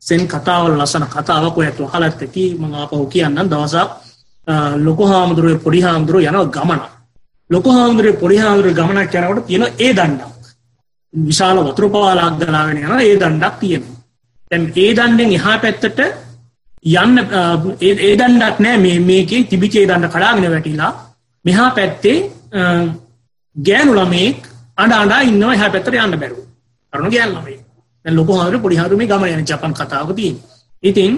[0.00, 3.90] සෙන් කතාවල් ලසන කතාවක ඇතු හලත් ඇති මං ආපහු කියන්න දවසක්.
[4.78, 6.84] ලොක හාමුදුරුව පොඩි හාමුදුරුව යනව ගමනක්.
[7.50, 10.44] ලොක හාමුදුරේ පොඩි හාමුදුර ගමනක් යනකොට තියෙන ඒ දණ්ඩක්.
[11.14, 13.98] විශාල වතුරපාලාක් ගලාගෙන යන ඒ දණ්ඩක් තියෙනවා.
[14.50, 16.25] තැන් ඒ දණ්ඩෙන් එහා පැත්තට
[16.86, 17.18] යන්න
[17.80, 20.92] ඒ දණ්ඩක් නෑ මේ මේකේ තිබිචේ දණ්ඩ කඩාගෙන වැටිලා
[21.44, 22.18] මෙහා පැත්තේ
[23.56, 24.42] ගෑනු ළමෙක්
[24.78, 26.42] අඬ අඬා ඉන්නවා එහා පැත්තට යන්න බැරුව.
[26.92, 27.56] අරුණ ගෑනු ළමයි.
[28.04, 30.56] දැන් ලොකු හාමුදුරුවෝ පොඩි හාමුදුරුවෝ මේ ගමන යන ජපන් කතාවක තියෙනවා.
[30.82, 31.12] ඉතින්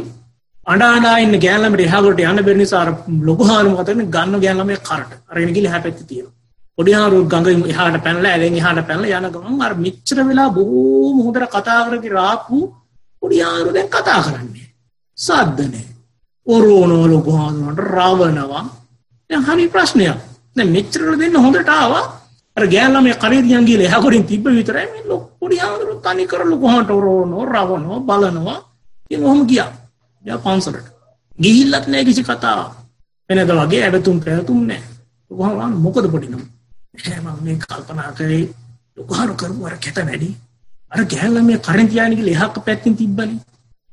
[0.67, 2.91] අඬ අඬා ඉන්න ගෑනු ළමයට එහා වලට යන්න බැරි නිසා අර
[3.29, 5.13] ලොකු හාමුදුරුවෝ කතරනේ ගන්න ගෑනු ළමයා කරට.
[5.31, 6.35] අරගෙන ගිහලා එහා පැත්තේ තියෙනවා.
[6.79, 11.51] පොඩි හාමුදුරුවෝ ගඟ එහාට පැනලා ඇලෙන් එහාට පැනලා යන ගමන් අර මෙච්චර වෙලා බොහෝම හොඳට
[11.55, 12.63] කතා කරගෙන රාපු
[13.23, 14.68] පොඩි හාමුදුරුවෝ දැන් කතා කරන්නේ.
[15.19, 15.83] සද්ධනය
[16.47, 18.65] ඔරෝනෝ ලොකහාරුනට රාවනවා.
[19.31, 20.19] හරි ප්‍රශ්නයක්.
[20.67, 22.05] මෙච්චරල දෙන්න හොඳටාවා
[22.57, 28.59] ගෑලම කරදියන්ගේ ලෙහකොරින් තිබ විතරයි ලොක් පොඩියාරු තනි කර ලොකොහට ඔරෝනෝ රවනවා බලනවා.
[29.11, 29.71] ඒ හොම ගියා.
[30.25, 30.87] ය පන්සලට.
[31.39, 32.63] ගිහිල්ලත් නෑ කිසි කතා
[33.31, 34.83] වෙනද වගේ ඇඩතුම් පැතුම් නෑ.
[35.31, 36.43] හම මොකද පොඩිනම්
[37.45, 38.45] මේ කල්පනා කරේ
[38.97, 40.31] ලොකහරු කරු අර කැත වැඩි.
[40.93, 43.31] අර ගැල්ල මේ කරන්තියානික ලෙහක් පැත්තින් තිබ්බන.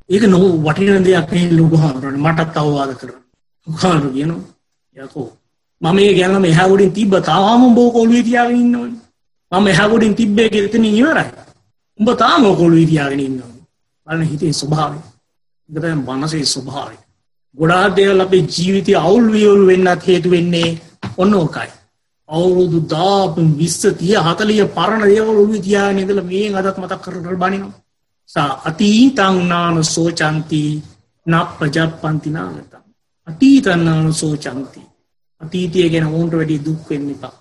[0.09, 3.25] ඒක නොහ වටින දෙයක් මේ ලොකු හාමුදුරනේ මටත් අවවාද කරනවා
[3.67, 4.43] හාමුදුරු කියනවා?
[4.95, 5.29] යකෝ.
[5.81, 8.99] මම මේ ගැනම එහා ගොඩින් තිබ්බ තාම උඹ කොළුවේ තියාගෙන ඉන්නවනේ.
[9.51, 11.29] මම එහා ගොඩින් තිබ්බේ කියලා එතන ඉවරයි.
[11.99, 13.63] උඹ තාම කොළුවේ තියාගෙන ඉන්නවනේ.
[14.07, 14.99] බලන්න හිතේ ස්වභාවය.
[15.69, 16.97] ඒක තමයි මනසේ ස්වභාවය.
[17.57, 20.69] ගොඩාක් දේවල් අපේ ජීවිතේ අවුල් වියුල් වෙන්නත් හේතු වෙන්නේ
[21.17, 21.71] ඔන්න ඕකයි.
[22.29, 27.35] අවුරුදු 10 20 30 40 පරණ දේවල් ඔළුවේ තියාගෙන ඉඳලා මේන් අදත් මතක් කර කර
[27.35, 27.85] බණිනවා
[28.29, 30.61] සා අතීතං නාන සෝචන්ති
[31.25, 32.83] නප්පජප්පන්ති නාගතං.
[33.27, 34.81] අතීතං නාන සෝචන්ති.
[35.41, 37.35] අතීතය ගැන ඕන්ට වැඩි දුක් වෙන්න එපා.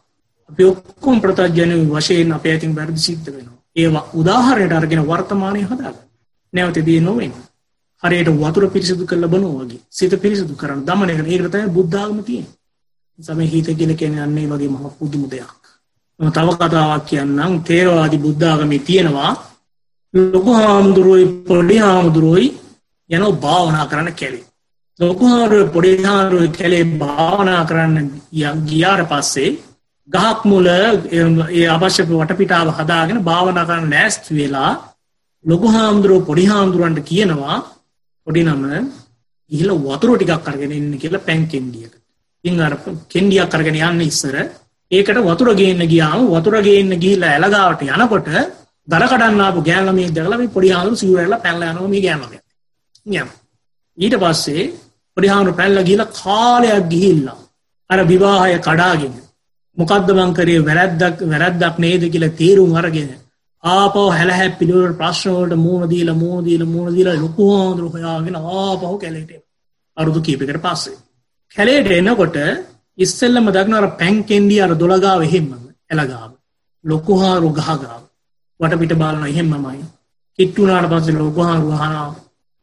[0.50, 3.58] අපි ඔක්කොම ප්‍රතඥ වශයෙන් අපේ අතින් වැරදි සිද්ධ වෙනවා.
[3.76, 6.04] ඒවා උදාහරයට අරගෙන වර්තමානය හදාගන්න.
[6.52, 7.32] නැවතදී නොවෙන්
[8.02, 9.80] හරියට වතුර පිරිසිදු කළ බනෝ වගේ.
[9.90, 12.46] සිත පිරිසිදු කරන්න දමනය ඒකතය බුද්ධාගම තියෙන්
[13.18, 15.60] සම හිත කියල කෙන යන්නේ වගේ මහ පුදුම දෙයක්.
[16.20, 17.52] තව කතාවක් කියන්නම්.
[17.62, 19.32] තේරවාදි බුද්ධාගමි තියෙනවා
[20.14, 22.48] ලොකු හාමුදුරුවයි පොඩි හාමුදුරුවයි
[23.10, 24.44] යන භාවනා කරන්න කැලේ.
[25.00, 28.10] ලොකුහාරුව පොඩිහාරුව කැලේ භාවනා කරන්න
[28.64, 29.58] ගියාර පස්සේ
[30.08, 34.72] ගහක් මුල ඒ අවශ්‍ය වටපිටාව හදාගෙන භාවනා කරන්න ලෑස්ති වෙලා
[35.44, 37.56] ලොකු හාමුදුරුව පොඩි හාමුදුරුවන්ට කියනවා
[38.26, 38.62] පොඩි නම
[39.50, 41.92] ඉහල වතුර ටිකක් කරගෙන ඉන්න කියලා පැන් කෙන්ඩියක
[42.44, 42.74] ඉං අර
[43.08, 44.36] කෙන්ඩියක් කරගෙන යන්න ඉස්සර
[44.90, 48.28] ඒකට වතුර ගේන්න ගියාම වතුර ගේන්න ගිහිල්ලා ඇලගාවට යනකොට
[48.88, 52.20] දර කඩන්න ආපු ගෑන් ළමයෙක් දැකලා මේ පොඩි හාමුදුරු සිවුර ඇරලා පැනලා යනවා මේ ගෑන්
[52.22, 52.42] ළමයා.
[53.14, 53.28] යම්.
[53.98, 54.64] ඊට පස්සේ
[55.16, 57.38] පොඩි හාමුදුරු පැනලා ගිහලා කාලයක් ගිහිල්ලා
[57.90, 59.14] අර විවාහය කඩාගෙන
[59.76, 63.10] මොකද්ද මං කරේ වැරද්දක් වැරද්දක් නේද කියලා තීරුම් අරගෙන
[63.64, 68.94] ආපහු හැලහැප්පිලි වල ප්‍රශ්න වලට මූණ දීලා මූණ දීලා මූණ දීලා ලොකු හාමුදුරු හොයාගෙන ආපහු
[68.98, 69.50] කැලේට එනවා.
[69.96, 70.96] අරුදු කීපයකට පස්සේ
[71.54, 72.36] කැලේට එනකොට
[72.98, 75.50] ඉස්සෙල්ලම දක්න අර පැන් කෙන්ඩි අර දොළගාව එහෙම්ම
[75.90, 76.32] එළගාව.
[76.84, 78.03] ලොකු හාරු ගහගාව.
[78.60, 79.84] වටපිට බලන එහෙමමයි.
[80.38, 82.14] කිට්ටු වුණාට පස්සේ ලෝකහාරු අහනවා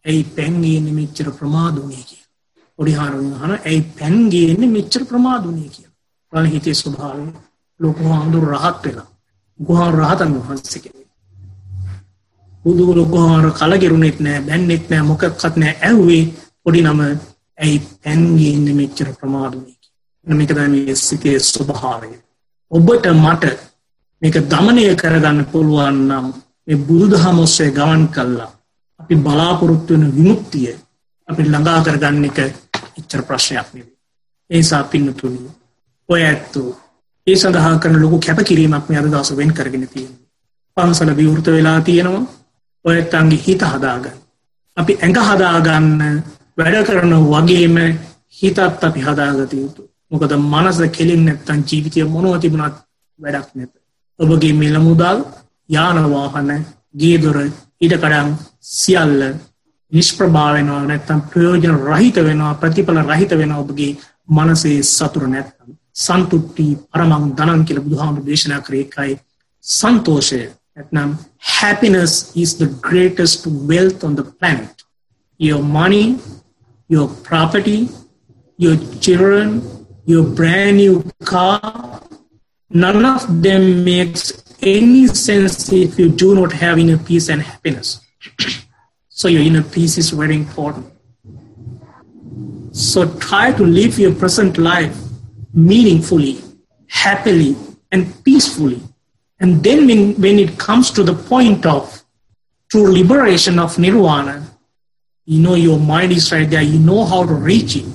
[0.05, 2.29] ඇයි පැන් ගියන්නේ මෙච්චර ප්‍රමාද වුණේ කියලා.
[2.79, 5.95] පොඩිහාරුන් අහනවා ඇයි පැන් ගියන්නේ මෙච්චර ප්‍රමාද වුණේ කියලා.
[6.33, 7.25] බලන හිතේ ස්වභාවය
[7.79, 9.09] ලෝකහාඳුර රහත් වෙලා.
[9.59, 11.09] ගුහාර රහතන් වහන්සේ කෙනෙක්.
[12.65, 16.23] බුදුගුරු ගුහාර කලගිරුණෙත් නෑ බැන්නෙත් නෑ මොකක්වත් නෑ ඇව්වේ
[16.65, 17.01] පොඩි නම
[17.57, 20.35] ඇයි පැන් ගියන්නේ මෙච්චර ප්‍රමාද වුණේ කියලා.
[20.35, 22.09] මේක තමයි මේ සිතේ ස්වභාවය.
[22.71, 23.43] ඔබට මට
[24.21, 26.25] මේක දමනය කරගන්න පුළුවන් නම්
[26.67, 28.51] මේ බුදුදහම ඔස්සේ ගවන් කල්ලා
[28.99, 30.73] අපි බලාපොරොත්තු වෙන විමුක්තිය
[31.27, 32.39] අපි ළඟා කරගන්න එක
[32.97, 33.97] එච්චර ප්‍රශ්නයක් නෙවේ.
[34.49, 35.41] ඒසා පින්නතුනි
[36.09, 36.61] ඔය ඇත්තු
[37.27, 40.13] ඒ සඳහා කරන ලොකු කැප කිරීමක් මේ අද දවස වෙන් කරගෙන තියෙන.
[40.77, 42.23] පන්සල විවෘත වෙලා තියෙනවා
[42.85, 44.17] ඔයත්තන්ගේ හිත හදාගන්න.
[44.77, 46.01] අපි ඇඟ හදාගන්න
[46.57, 47.77] වැඩ කරන වගේම
[48.37, 49.81] හිතත් අපි හදාගත යුතු.
[50.11, 52.75] මොකද මනස කෙලින් නැත්තන් ජීවිතය මොනව තිබුණත්
[53.19, 53.80] වැඩක් නැත.
[54.19, 55.17] ඔබගේ මිල මුදල්
[55.69, 56.51] යානවාහන
[56.95, 57.37] ගේදොර
[57.81, 58.29] ඉඩකඩම්
[58.73, 59.19] සියල්ල
[59.91, 63.97] නිෂ්ප්‍රභාවෙනවා නැත්තම් ප්‍රයෝජන රහිත වෙනවා ප්‍රතිඵල රහිත වෙන ඔබගේ
[64.29, 69.19] මනසේ සතුර නැත්තම් සන්තුට්ටි පරමං දනන් කියල බුදුහාම දේශනා කරේකයි
[69.65, 70.41] සන්තෝෂය
[70.75, 74.83] නැත්නම් happiness is the greatest wealth on the planet.
[75.39, 76.19] Your money,
[76.89, 77.89] your property,
[78.59, 79.61] your children,
[80.05, 81.59] your brand new car,
[82.73, 88.01] none of them makes any sense if you do not have inner peace and happiness.
[89.09, 90.91] so your inner peace is very important.
[92.71, 94.97] So try to live your present life
[95.53, 96.41] meaningfully,
[96.87, 97.55] happily,
[97.91, 98.81] and peacefully.
[99.39, 102.03] And then when, when it comes to the point of
[102.69, 104.47] true liberation of nirvana,
[105.25, 107.85] you know your mind is right there, you know how to reach it.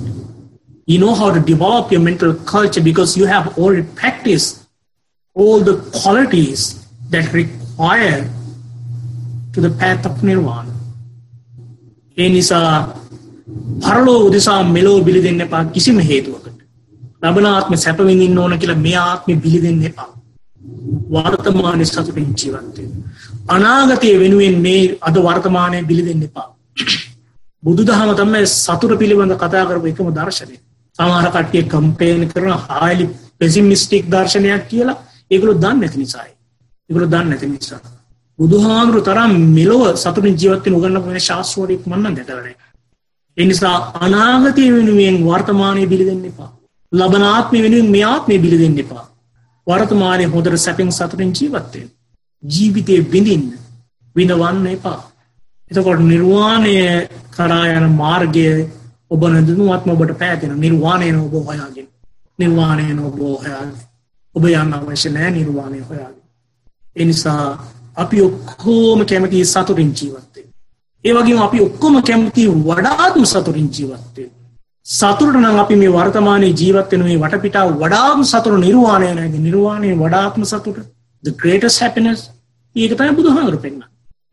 [0.86, 4.65] You know how to develop your mental culture because you have already practiced
[5.36, 6.62] all the qualities
[7.12, 8.22] that require
[9.54, 10.72] to the path of nirvana.
[12.16, 12.68] ඒ නිසා
[13.84, 16.58] පරලෝ උදෙසා මෙලෝ බිලි දෙන්න එපා කිසිම හේතුවකට.
[17.22, 20.10] ලබනාත්ම සැපවිඳින්න ඕන කියලා මේ ආත්මෙ බිලි දෙන්න එපා.
[21.14, 22.82] වර්තමානය සතුටින් ජීවන්තය.
[23.56, 26.48] අනාගතය වෙනුවෙන් මේ අද වර්තමානය බිලි දෙන්න එපා.
[27.62, 30.56] බුදු දහම තමයි සතුර පිළිබඳ කතා කරපු එකම දර්ශනය.
[30.98, 33.06] සමහර කට්ටිය කම්පේන කරන හාලි
[33.40, 34.96] පෙසිමිස්ටික් දර්ශනයක් කියලා
[35.30, 36.32] ඒගොල්ලෝ දන්නේ නැති නිසායි.
[36.90, 37.80] ඒගොල්ලෝ දන්නේ නැති නිසා.
[38.38, 42.70] බුදුහාමුදුරු තරම් මෙලොව සතුටින් ජීවත් වෙන උගන්වපු වෙන ශාස්ත්‍රවලෙක් මම නම් දැකලා නැහැ.
[43.36, 46.50] ඒ නිසා අනාගතය වෙනුවෙන් වර්තමානයේ බිලි දෙන්න එපා.
[46.92, 49.04] ලබන ආත්මය වෙනුවෙන් මේ ආත්මය බිලි දෙන්න එපා.
[49.66, 51.90] වර්තමානයේ හොඳට සැපෙන් සතුටින් ජීවත් වෙන්න.
[52.42, 53.44] ජීවිතේ විඳින්න
[54.16, 55.00] විඳවන්න එපා.
[55.70, 56.74] එතකොට නිර්වාණය
[57.30, 58.46] කරා යන මාර්ගය
[59.10, 61.88] ඔබ නඳුනුවත්ම ඔබට පෑදෙන නිර්වාණය ඔබ හොයාගෙන
[62.38, 63.74] නිර්වාණය ඔබ හොයාගෙන
[64.36, 66.22] ඔබ යන්න අවශ්‍ය නෑ නිර්වාණය හොයාගෙන.
[66.96, 67.44] ඒ නිසා
[67.96, 70.50] අපි ඔක්කොම කැමති සතුටින් ජීවත් වෙන්න.
[71.04, 74.32] ඒ වගේම අපි ඔක්කොම කැමති වඩාත්ම සතුටින් ජීවත් වෙන්න.
[74.86, 79.34] සතුටට නම් අපි මේ වර්තමානයේ ජීවත් වෙන මේ වටපිටාව වඩාත්ම සතුට නිර්වාණය නේද?
[79.40, 80.78] නිර්වාණය වඩාත්ම සතුට
[81.24, 82.30] the greatest happiness
[82.76, 83.88] ඒක තමයි බුදුහාමුදුරු පෙන්නන්නේ.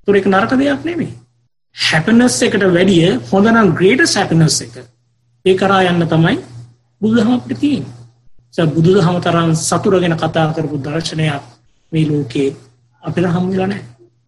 [0.07, 1.11] ඒතර ඒක නරක දෙයක් නෙමෙයි.
[1.75, 4.75] happiness එකට වැඩිය හොඳ නම් greatest happiness එක.
[5.45, 6.37] ඒ කරා යන්න තමයි
[7.01, 8.02] බුදුහාමුදුරු තියෙන්නේ.
[8.57, 11.43] බුදුද හම තරම් සතුර ගැන කතා කරපු දර්ශනයක්
[11.91, 12.49] මේ ලෝකේ
[13.03, 13.81] අපිට හමුලනෑ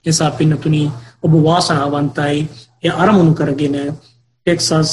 [0.06, 0.88] එසා පින්නතුනී
[1.24, 2.38] ඔබ වාසනාවන්තයි.
[2.84, 3.76] එය අරමුණු කරගෙන
[4.48, 4.90] ටෙක්සස්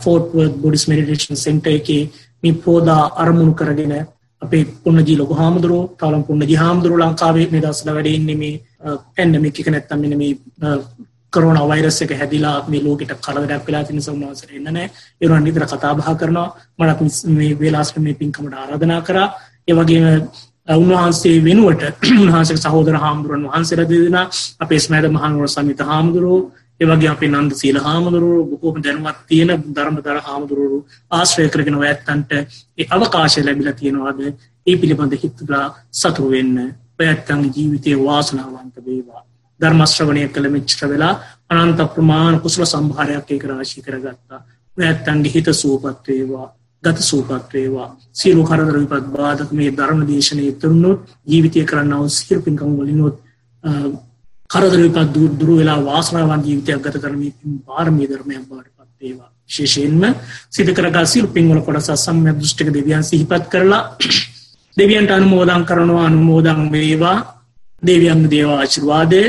[0.00, 1.88] ෆෝට්වර්ත් බොඩිස් මෙඩිටේෂන් සෙන්ට එක
[2.42, 3.94] මේ පෝදා අරමුණු කරගෙන
[4.42, 8.54] අපේ පුන්නජී ලොක හාමුදුරුව තවලම් පුන්නජි හාමුදුරු ලංකාවේ මේ දසල වැඩෙන්නේ මේ
[9.14, 10.32] පැන්නමික් එක නැත්තම් මෙන මේ
[11.32, 14.86] කරන වෛරස එක හැදිලා මේ ලෝකට කරදරයක් වෙලා තින සම්මාසර එන්නනෑ
[15.20, 16.48] ඒරුවන් නිතර කතාබහ කරනවා.
[16.78, 19.28] මටත් මේ වේලාස්ට මේ පින්කමට ආරධනා කරා.
[19.68, 20.06] ඒවගේම
[20.68, 24.18] උන්වහන්සේ වෙනුවට උන්හන්සේ සහෝදර හාමුදුරුවන් වහන්සේර දෙදෙන
[24.60, 30.78] අපේ ස්මෑද මහනුවර සමිත හාමුදුරුවෝ ඒවගේ අපේ නන්ද සීල හාමුදුරුවරු බොහෝම දැනුවත් තියෙන ධර්මදර හාමුදුරුවරු
[31.10, 34.20] ආශ්‍රය කරගෙන ඇත්තන්ට ඒ අවකාශය ලැබිල තියෙනවාද?
[34.66, 36.56] ඒ පිළිබඳ හිත්තුලා සතුරුවෙන්න
[36.98, 39.22] පැත්තන්ගේ ජීවිතය වාසනාවන්ත වේවා.
[39.62, 41.14] ධර්මශ්‍රවණය කළ මිච්ච්‍ර වෙලා
[41.50, 44.40] අනන්ත ප්‍රමාණ කුසල සම්භාරයක් ඒක රාශි කරගත්තා.
[44.76, 46.46] ඇත්තන්ගේ හිත සූපත්වේවා
[46.82, 53.16] ගත සූපත්වේවා සියලු කරදර විපත් බාධක මේ ධර්ම දේශනය තුරුණුත් ජීවිතය කරන්නව සිරු පින්කම් වලිනොත්
[54.50, 57.20] කරදර විපත් දුරු වෙලා වාසනාවන් ජීවිතයක් ගත කරම
[57.66, 60.02] පාරමී ධර්මයක් බාට පත්වේවා ශේෂයෙන්ම
[60.48, 63.82] සිත කරගා සිල් පින්වල කොටස සම්ය දෘෂ්ටික දෙවියන් සිහිපත් කරලා
[64.76, 67.18] දෙවියන්ට අනුමෝදන් කරනවා අනුමෝදන් වේවා.
[67.82, 69.20] දෙවියන් දේවා ආශිර්වාදය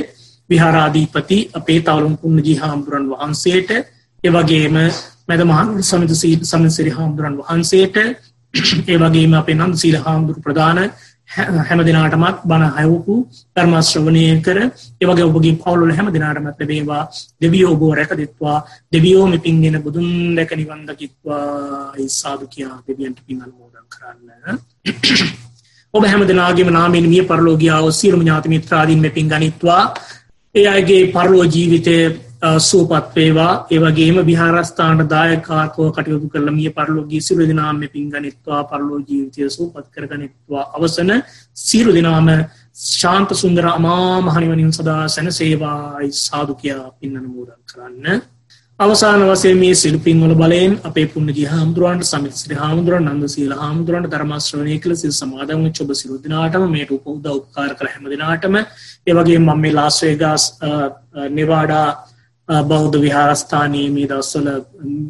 [0.50, 3.72] විහාරාධීපති අපේ තවලුම් පුන්නජී හාමුදුරන් වහන්සේට
[4.24, 4.78] එවගේම
[5.28, 6.16] මැදමහන් සමිඳු
[6.46, 7.98] සමසිරි හාමුදුරන් වහන්සේට
[8.88, 10.80] ඒ වගේම අපේ නන්ද සීල හාමුදුරු ප්‍රධාන
[11.30, 13.14] හැම දිනාටමත් බණ අයවපු
[13.56, 17.04] ධර්ම ශ්‍රවණය කර ඒ වගේ ඔබගේ පවුල්වල හැම දිනාටමත් ලැබේවා.
[17.42, 18.58] දෙවියෝ ඔබව රැකදෙත්වා.
[18.94, 21.94] දෙවියෝ මෙපින් දෙන බුදුන් දැක නිවන් දකිත්වා.
[21.98, 24.60] ඒ සාදු කියා දෙවියන්ට පින් අනුමෝදන් කරන්න.
[25.94, 29.84] ඔබ හැම දිනාගේම නාමයෙන් මිය පරලෝකියාව සියලුම ඥාති මිත්‍රාදීන් මෙපින් ගනිත්වා.
[30.56, 31.94] ඒ අයගේ පරලෝ ජීවිතය
[32.62, 41.12] සූපත්වේවා ඒවගේම විහාරස්ථාන දායකාත්ව කටයුතු කරලමිය පරලෝගී සිරු දිනාම පින්ගනිත්වා පරලෝ ජීවිතය සූපත් කරගනිත්වා අවසන
[41.62, 42.30] සිරු දිනාම
[42.90, 48.22] ශාන්ත සුන්දර අමා මහනිවනින් සදා සැන සේවායි සාධකයා පින්නන මූදන් කරන්න.
[48.80, 54.94] අවසාන වසේ මේ සිල්පින්වල බලයෙන් අපේ පුුණ හාමුදුරුවන්ට සමිස්්‍රි හාමුදුරුවන් නන්ද සීල හාමුදුරුවන්ට ධර්මශ්‍රවනය කල
[54.96, 58.56] සිල් සමාදම චොබ සිරුද්ධනාටම මේට උපෞද්ද උපකාර කළ හැමදිනාටම
[59.08, 60.44] ඒවගේ මම මේ ලාස්වේගස්
[61.30, 61.88] නිවාඩා
[62.50, 64.08] බෞද්ධ විහාරස්ථානයේ මේ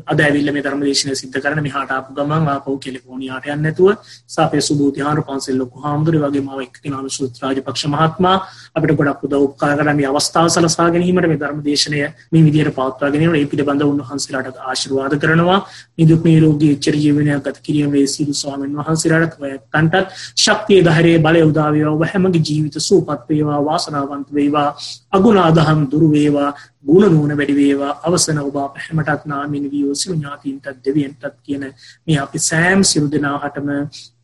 [0.06, 3.90] අද ඇවිල්ල මේ ධර්ම දේශනය සිද්ධ කරන මෙහාට ආපු ගමන් ආපහු කෙලිෆෝනියාට යන්නේ නැතුව
[4.30, 8.36] සාපේ සුභූති හාරපන්සල් ලොකු හාමුදුරුවෝ වගේම ආව එක්ක නාම සුත්‍ර රාජපක්ෂ මහත්මයා
[8.76, 12.02] අපිට ගොඩක් උදව් උපකාර කරලා මේ අවස්ථාව සලසා ගැනීමට මේ ධර්ම දේශනය
[12.32, 15.60] මේ විදිහට පවත්වා ගැනීමට ඒ පිළිබඳව උන්වහන්සේලාට ආශිර්වාද කරනවා.
[15.96, 21.70] නිදුක් නිරෝගී චිර ජීවනයක් ගත කිරීම වේ සිළු ස්වාමීන් වහන්සේලාට ඔයයන්ටත් ශක්තිය ධෛර්යය බලය උදා
[21.70, 21.96] වේවා.
[21.96, 24.70] ඔබ හැමගේ ජීවිත සූපත් වේවා වාසනාවන්ත වේවා
[25.12, 26.52] අගුණ අදහම් දුරු වේවා
[26.84, 27.94] ගුණ නුවණ වැඩි වේවා.
[28.04, 31.64] අවසන ඔබ හැමටත් නාමින් කියන වියෝසි ඥාතීන්ටත් දෙවියන්ටත් කියන
[32.06, 33.70] මේ අපි සෑම් සිරු දෙනාටම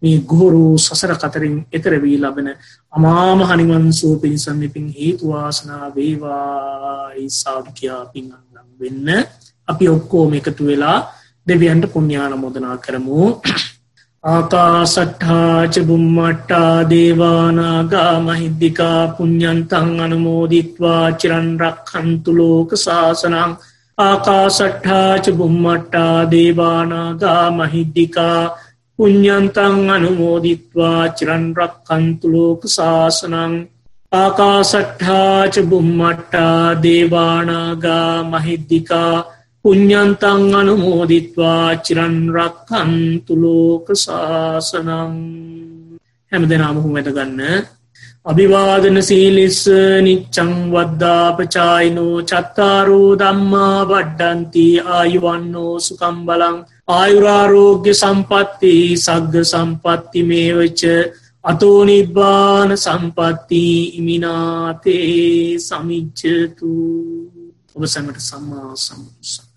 [0.02, 2.50] මේ ගුරු සසර කතරින් එතර වී ලබන
[2.94, 9.08] අමාමහ නිවන් සුව පිණිස මේ පිං හේතු වාසනා වේවායි සාදු කියා පිං අන්නම් වෙන්න.
[9.68, 11.00] අපි ඔක්කොම එකතු වෙලා
[11.48, 13.24] දෙවියන්ට පුණ්‍යානුමෝදනා කරමු.
[14.24, 21.06] ආකාසට්ඨා ච බුම්මට්ටා දේවානාගා මහිද්దికා පුඤ්ඤන්තං අනුමෝදිත්වා.
[21.14, 23.54] චිරන් රක්ඛන්තු ලෝක සාසනං
[24.00, 28.42] ආකාසට්ඨාච බුම්මට්ටා දේවානාගා මහිද්දිකා
[29.00, 33.54] පුඤ්ඤන්තං අනුමෝදිත්වා චිරන් රක්ඛන්තු ලෝක සාසනං
[34.12, 39.16] ආකාසට්ඨාච බුම්මට්ටා දේවානාගා මහිද්දිකා
[39.66, 45.14] පුඤ්ඤන්තං අනුමෝදිත්වා චිරන් රක්ඛන්තු ලෝක සාසනං
[46.32, 47.42] හැමදෙනාම හුමෙත ගන්න
[48.26, 49.60] අභිවාදන සීලිස්ස
[50.00, 56.58] නිච්චං වද්දාපචායිනෝ චත්තාරෝ දම්මා වඩ්ඩන්ති ආයුවන්නෝ සුකම්බලං
[56.90, 60.84] ආයුරාරෝග්‍ය සම්පත්ති සග්ග සම්පත්ති මේවච්ච
[61.44, 63.66] අතෝ නිබ්බාන සම්පත්ති
[63.98, 66.74] ඉමිනාතේ සමිච්චතු
[67.76, 69.49] ඔබ සැමට සම්මා සම්සම්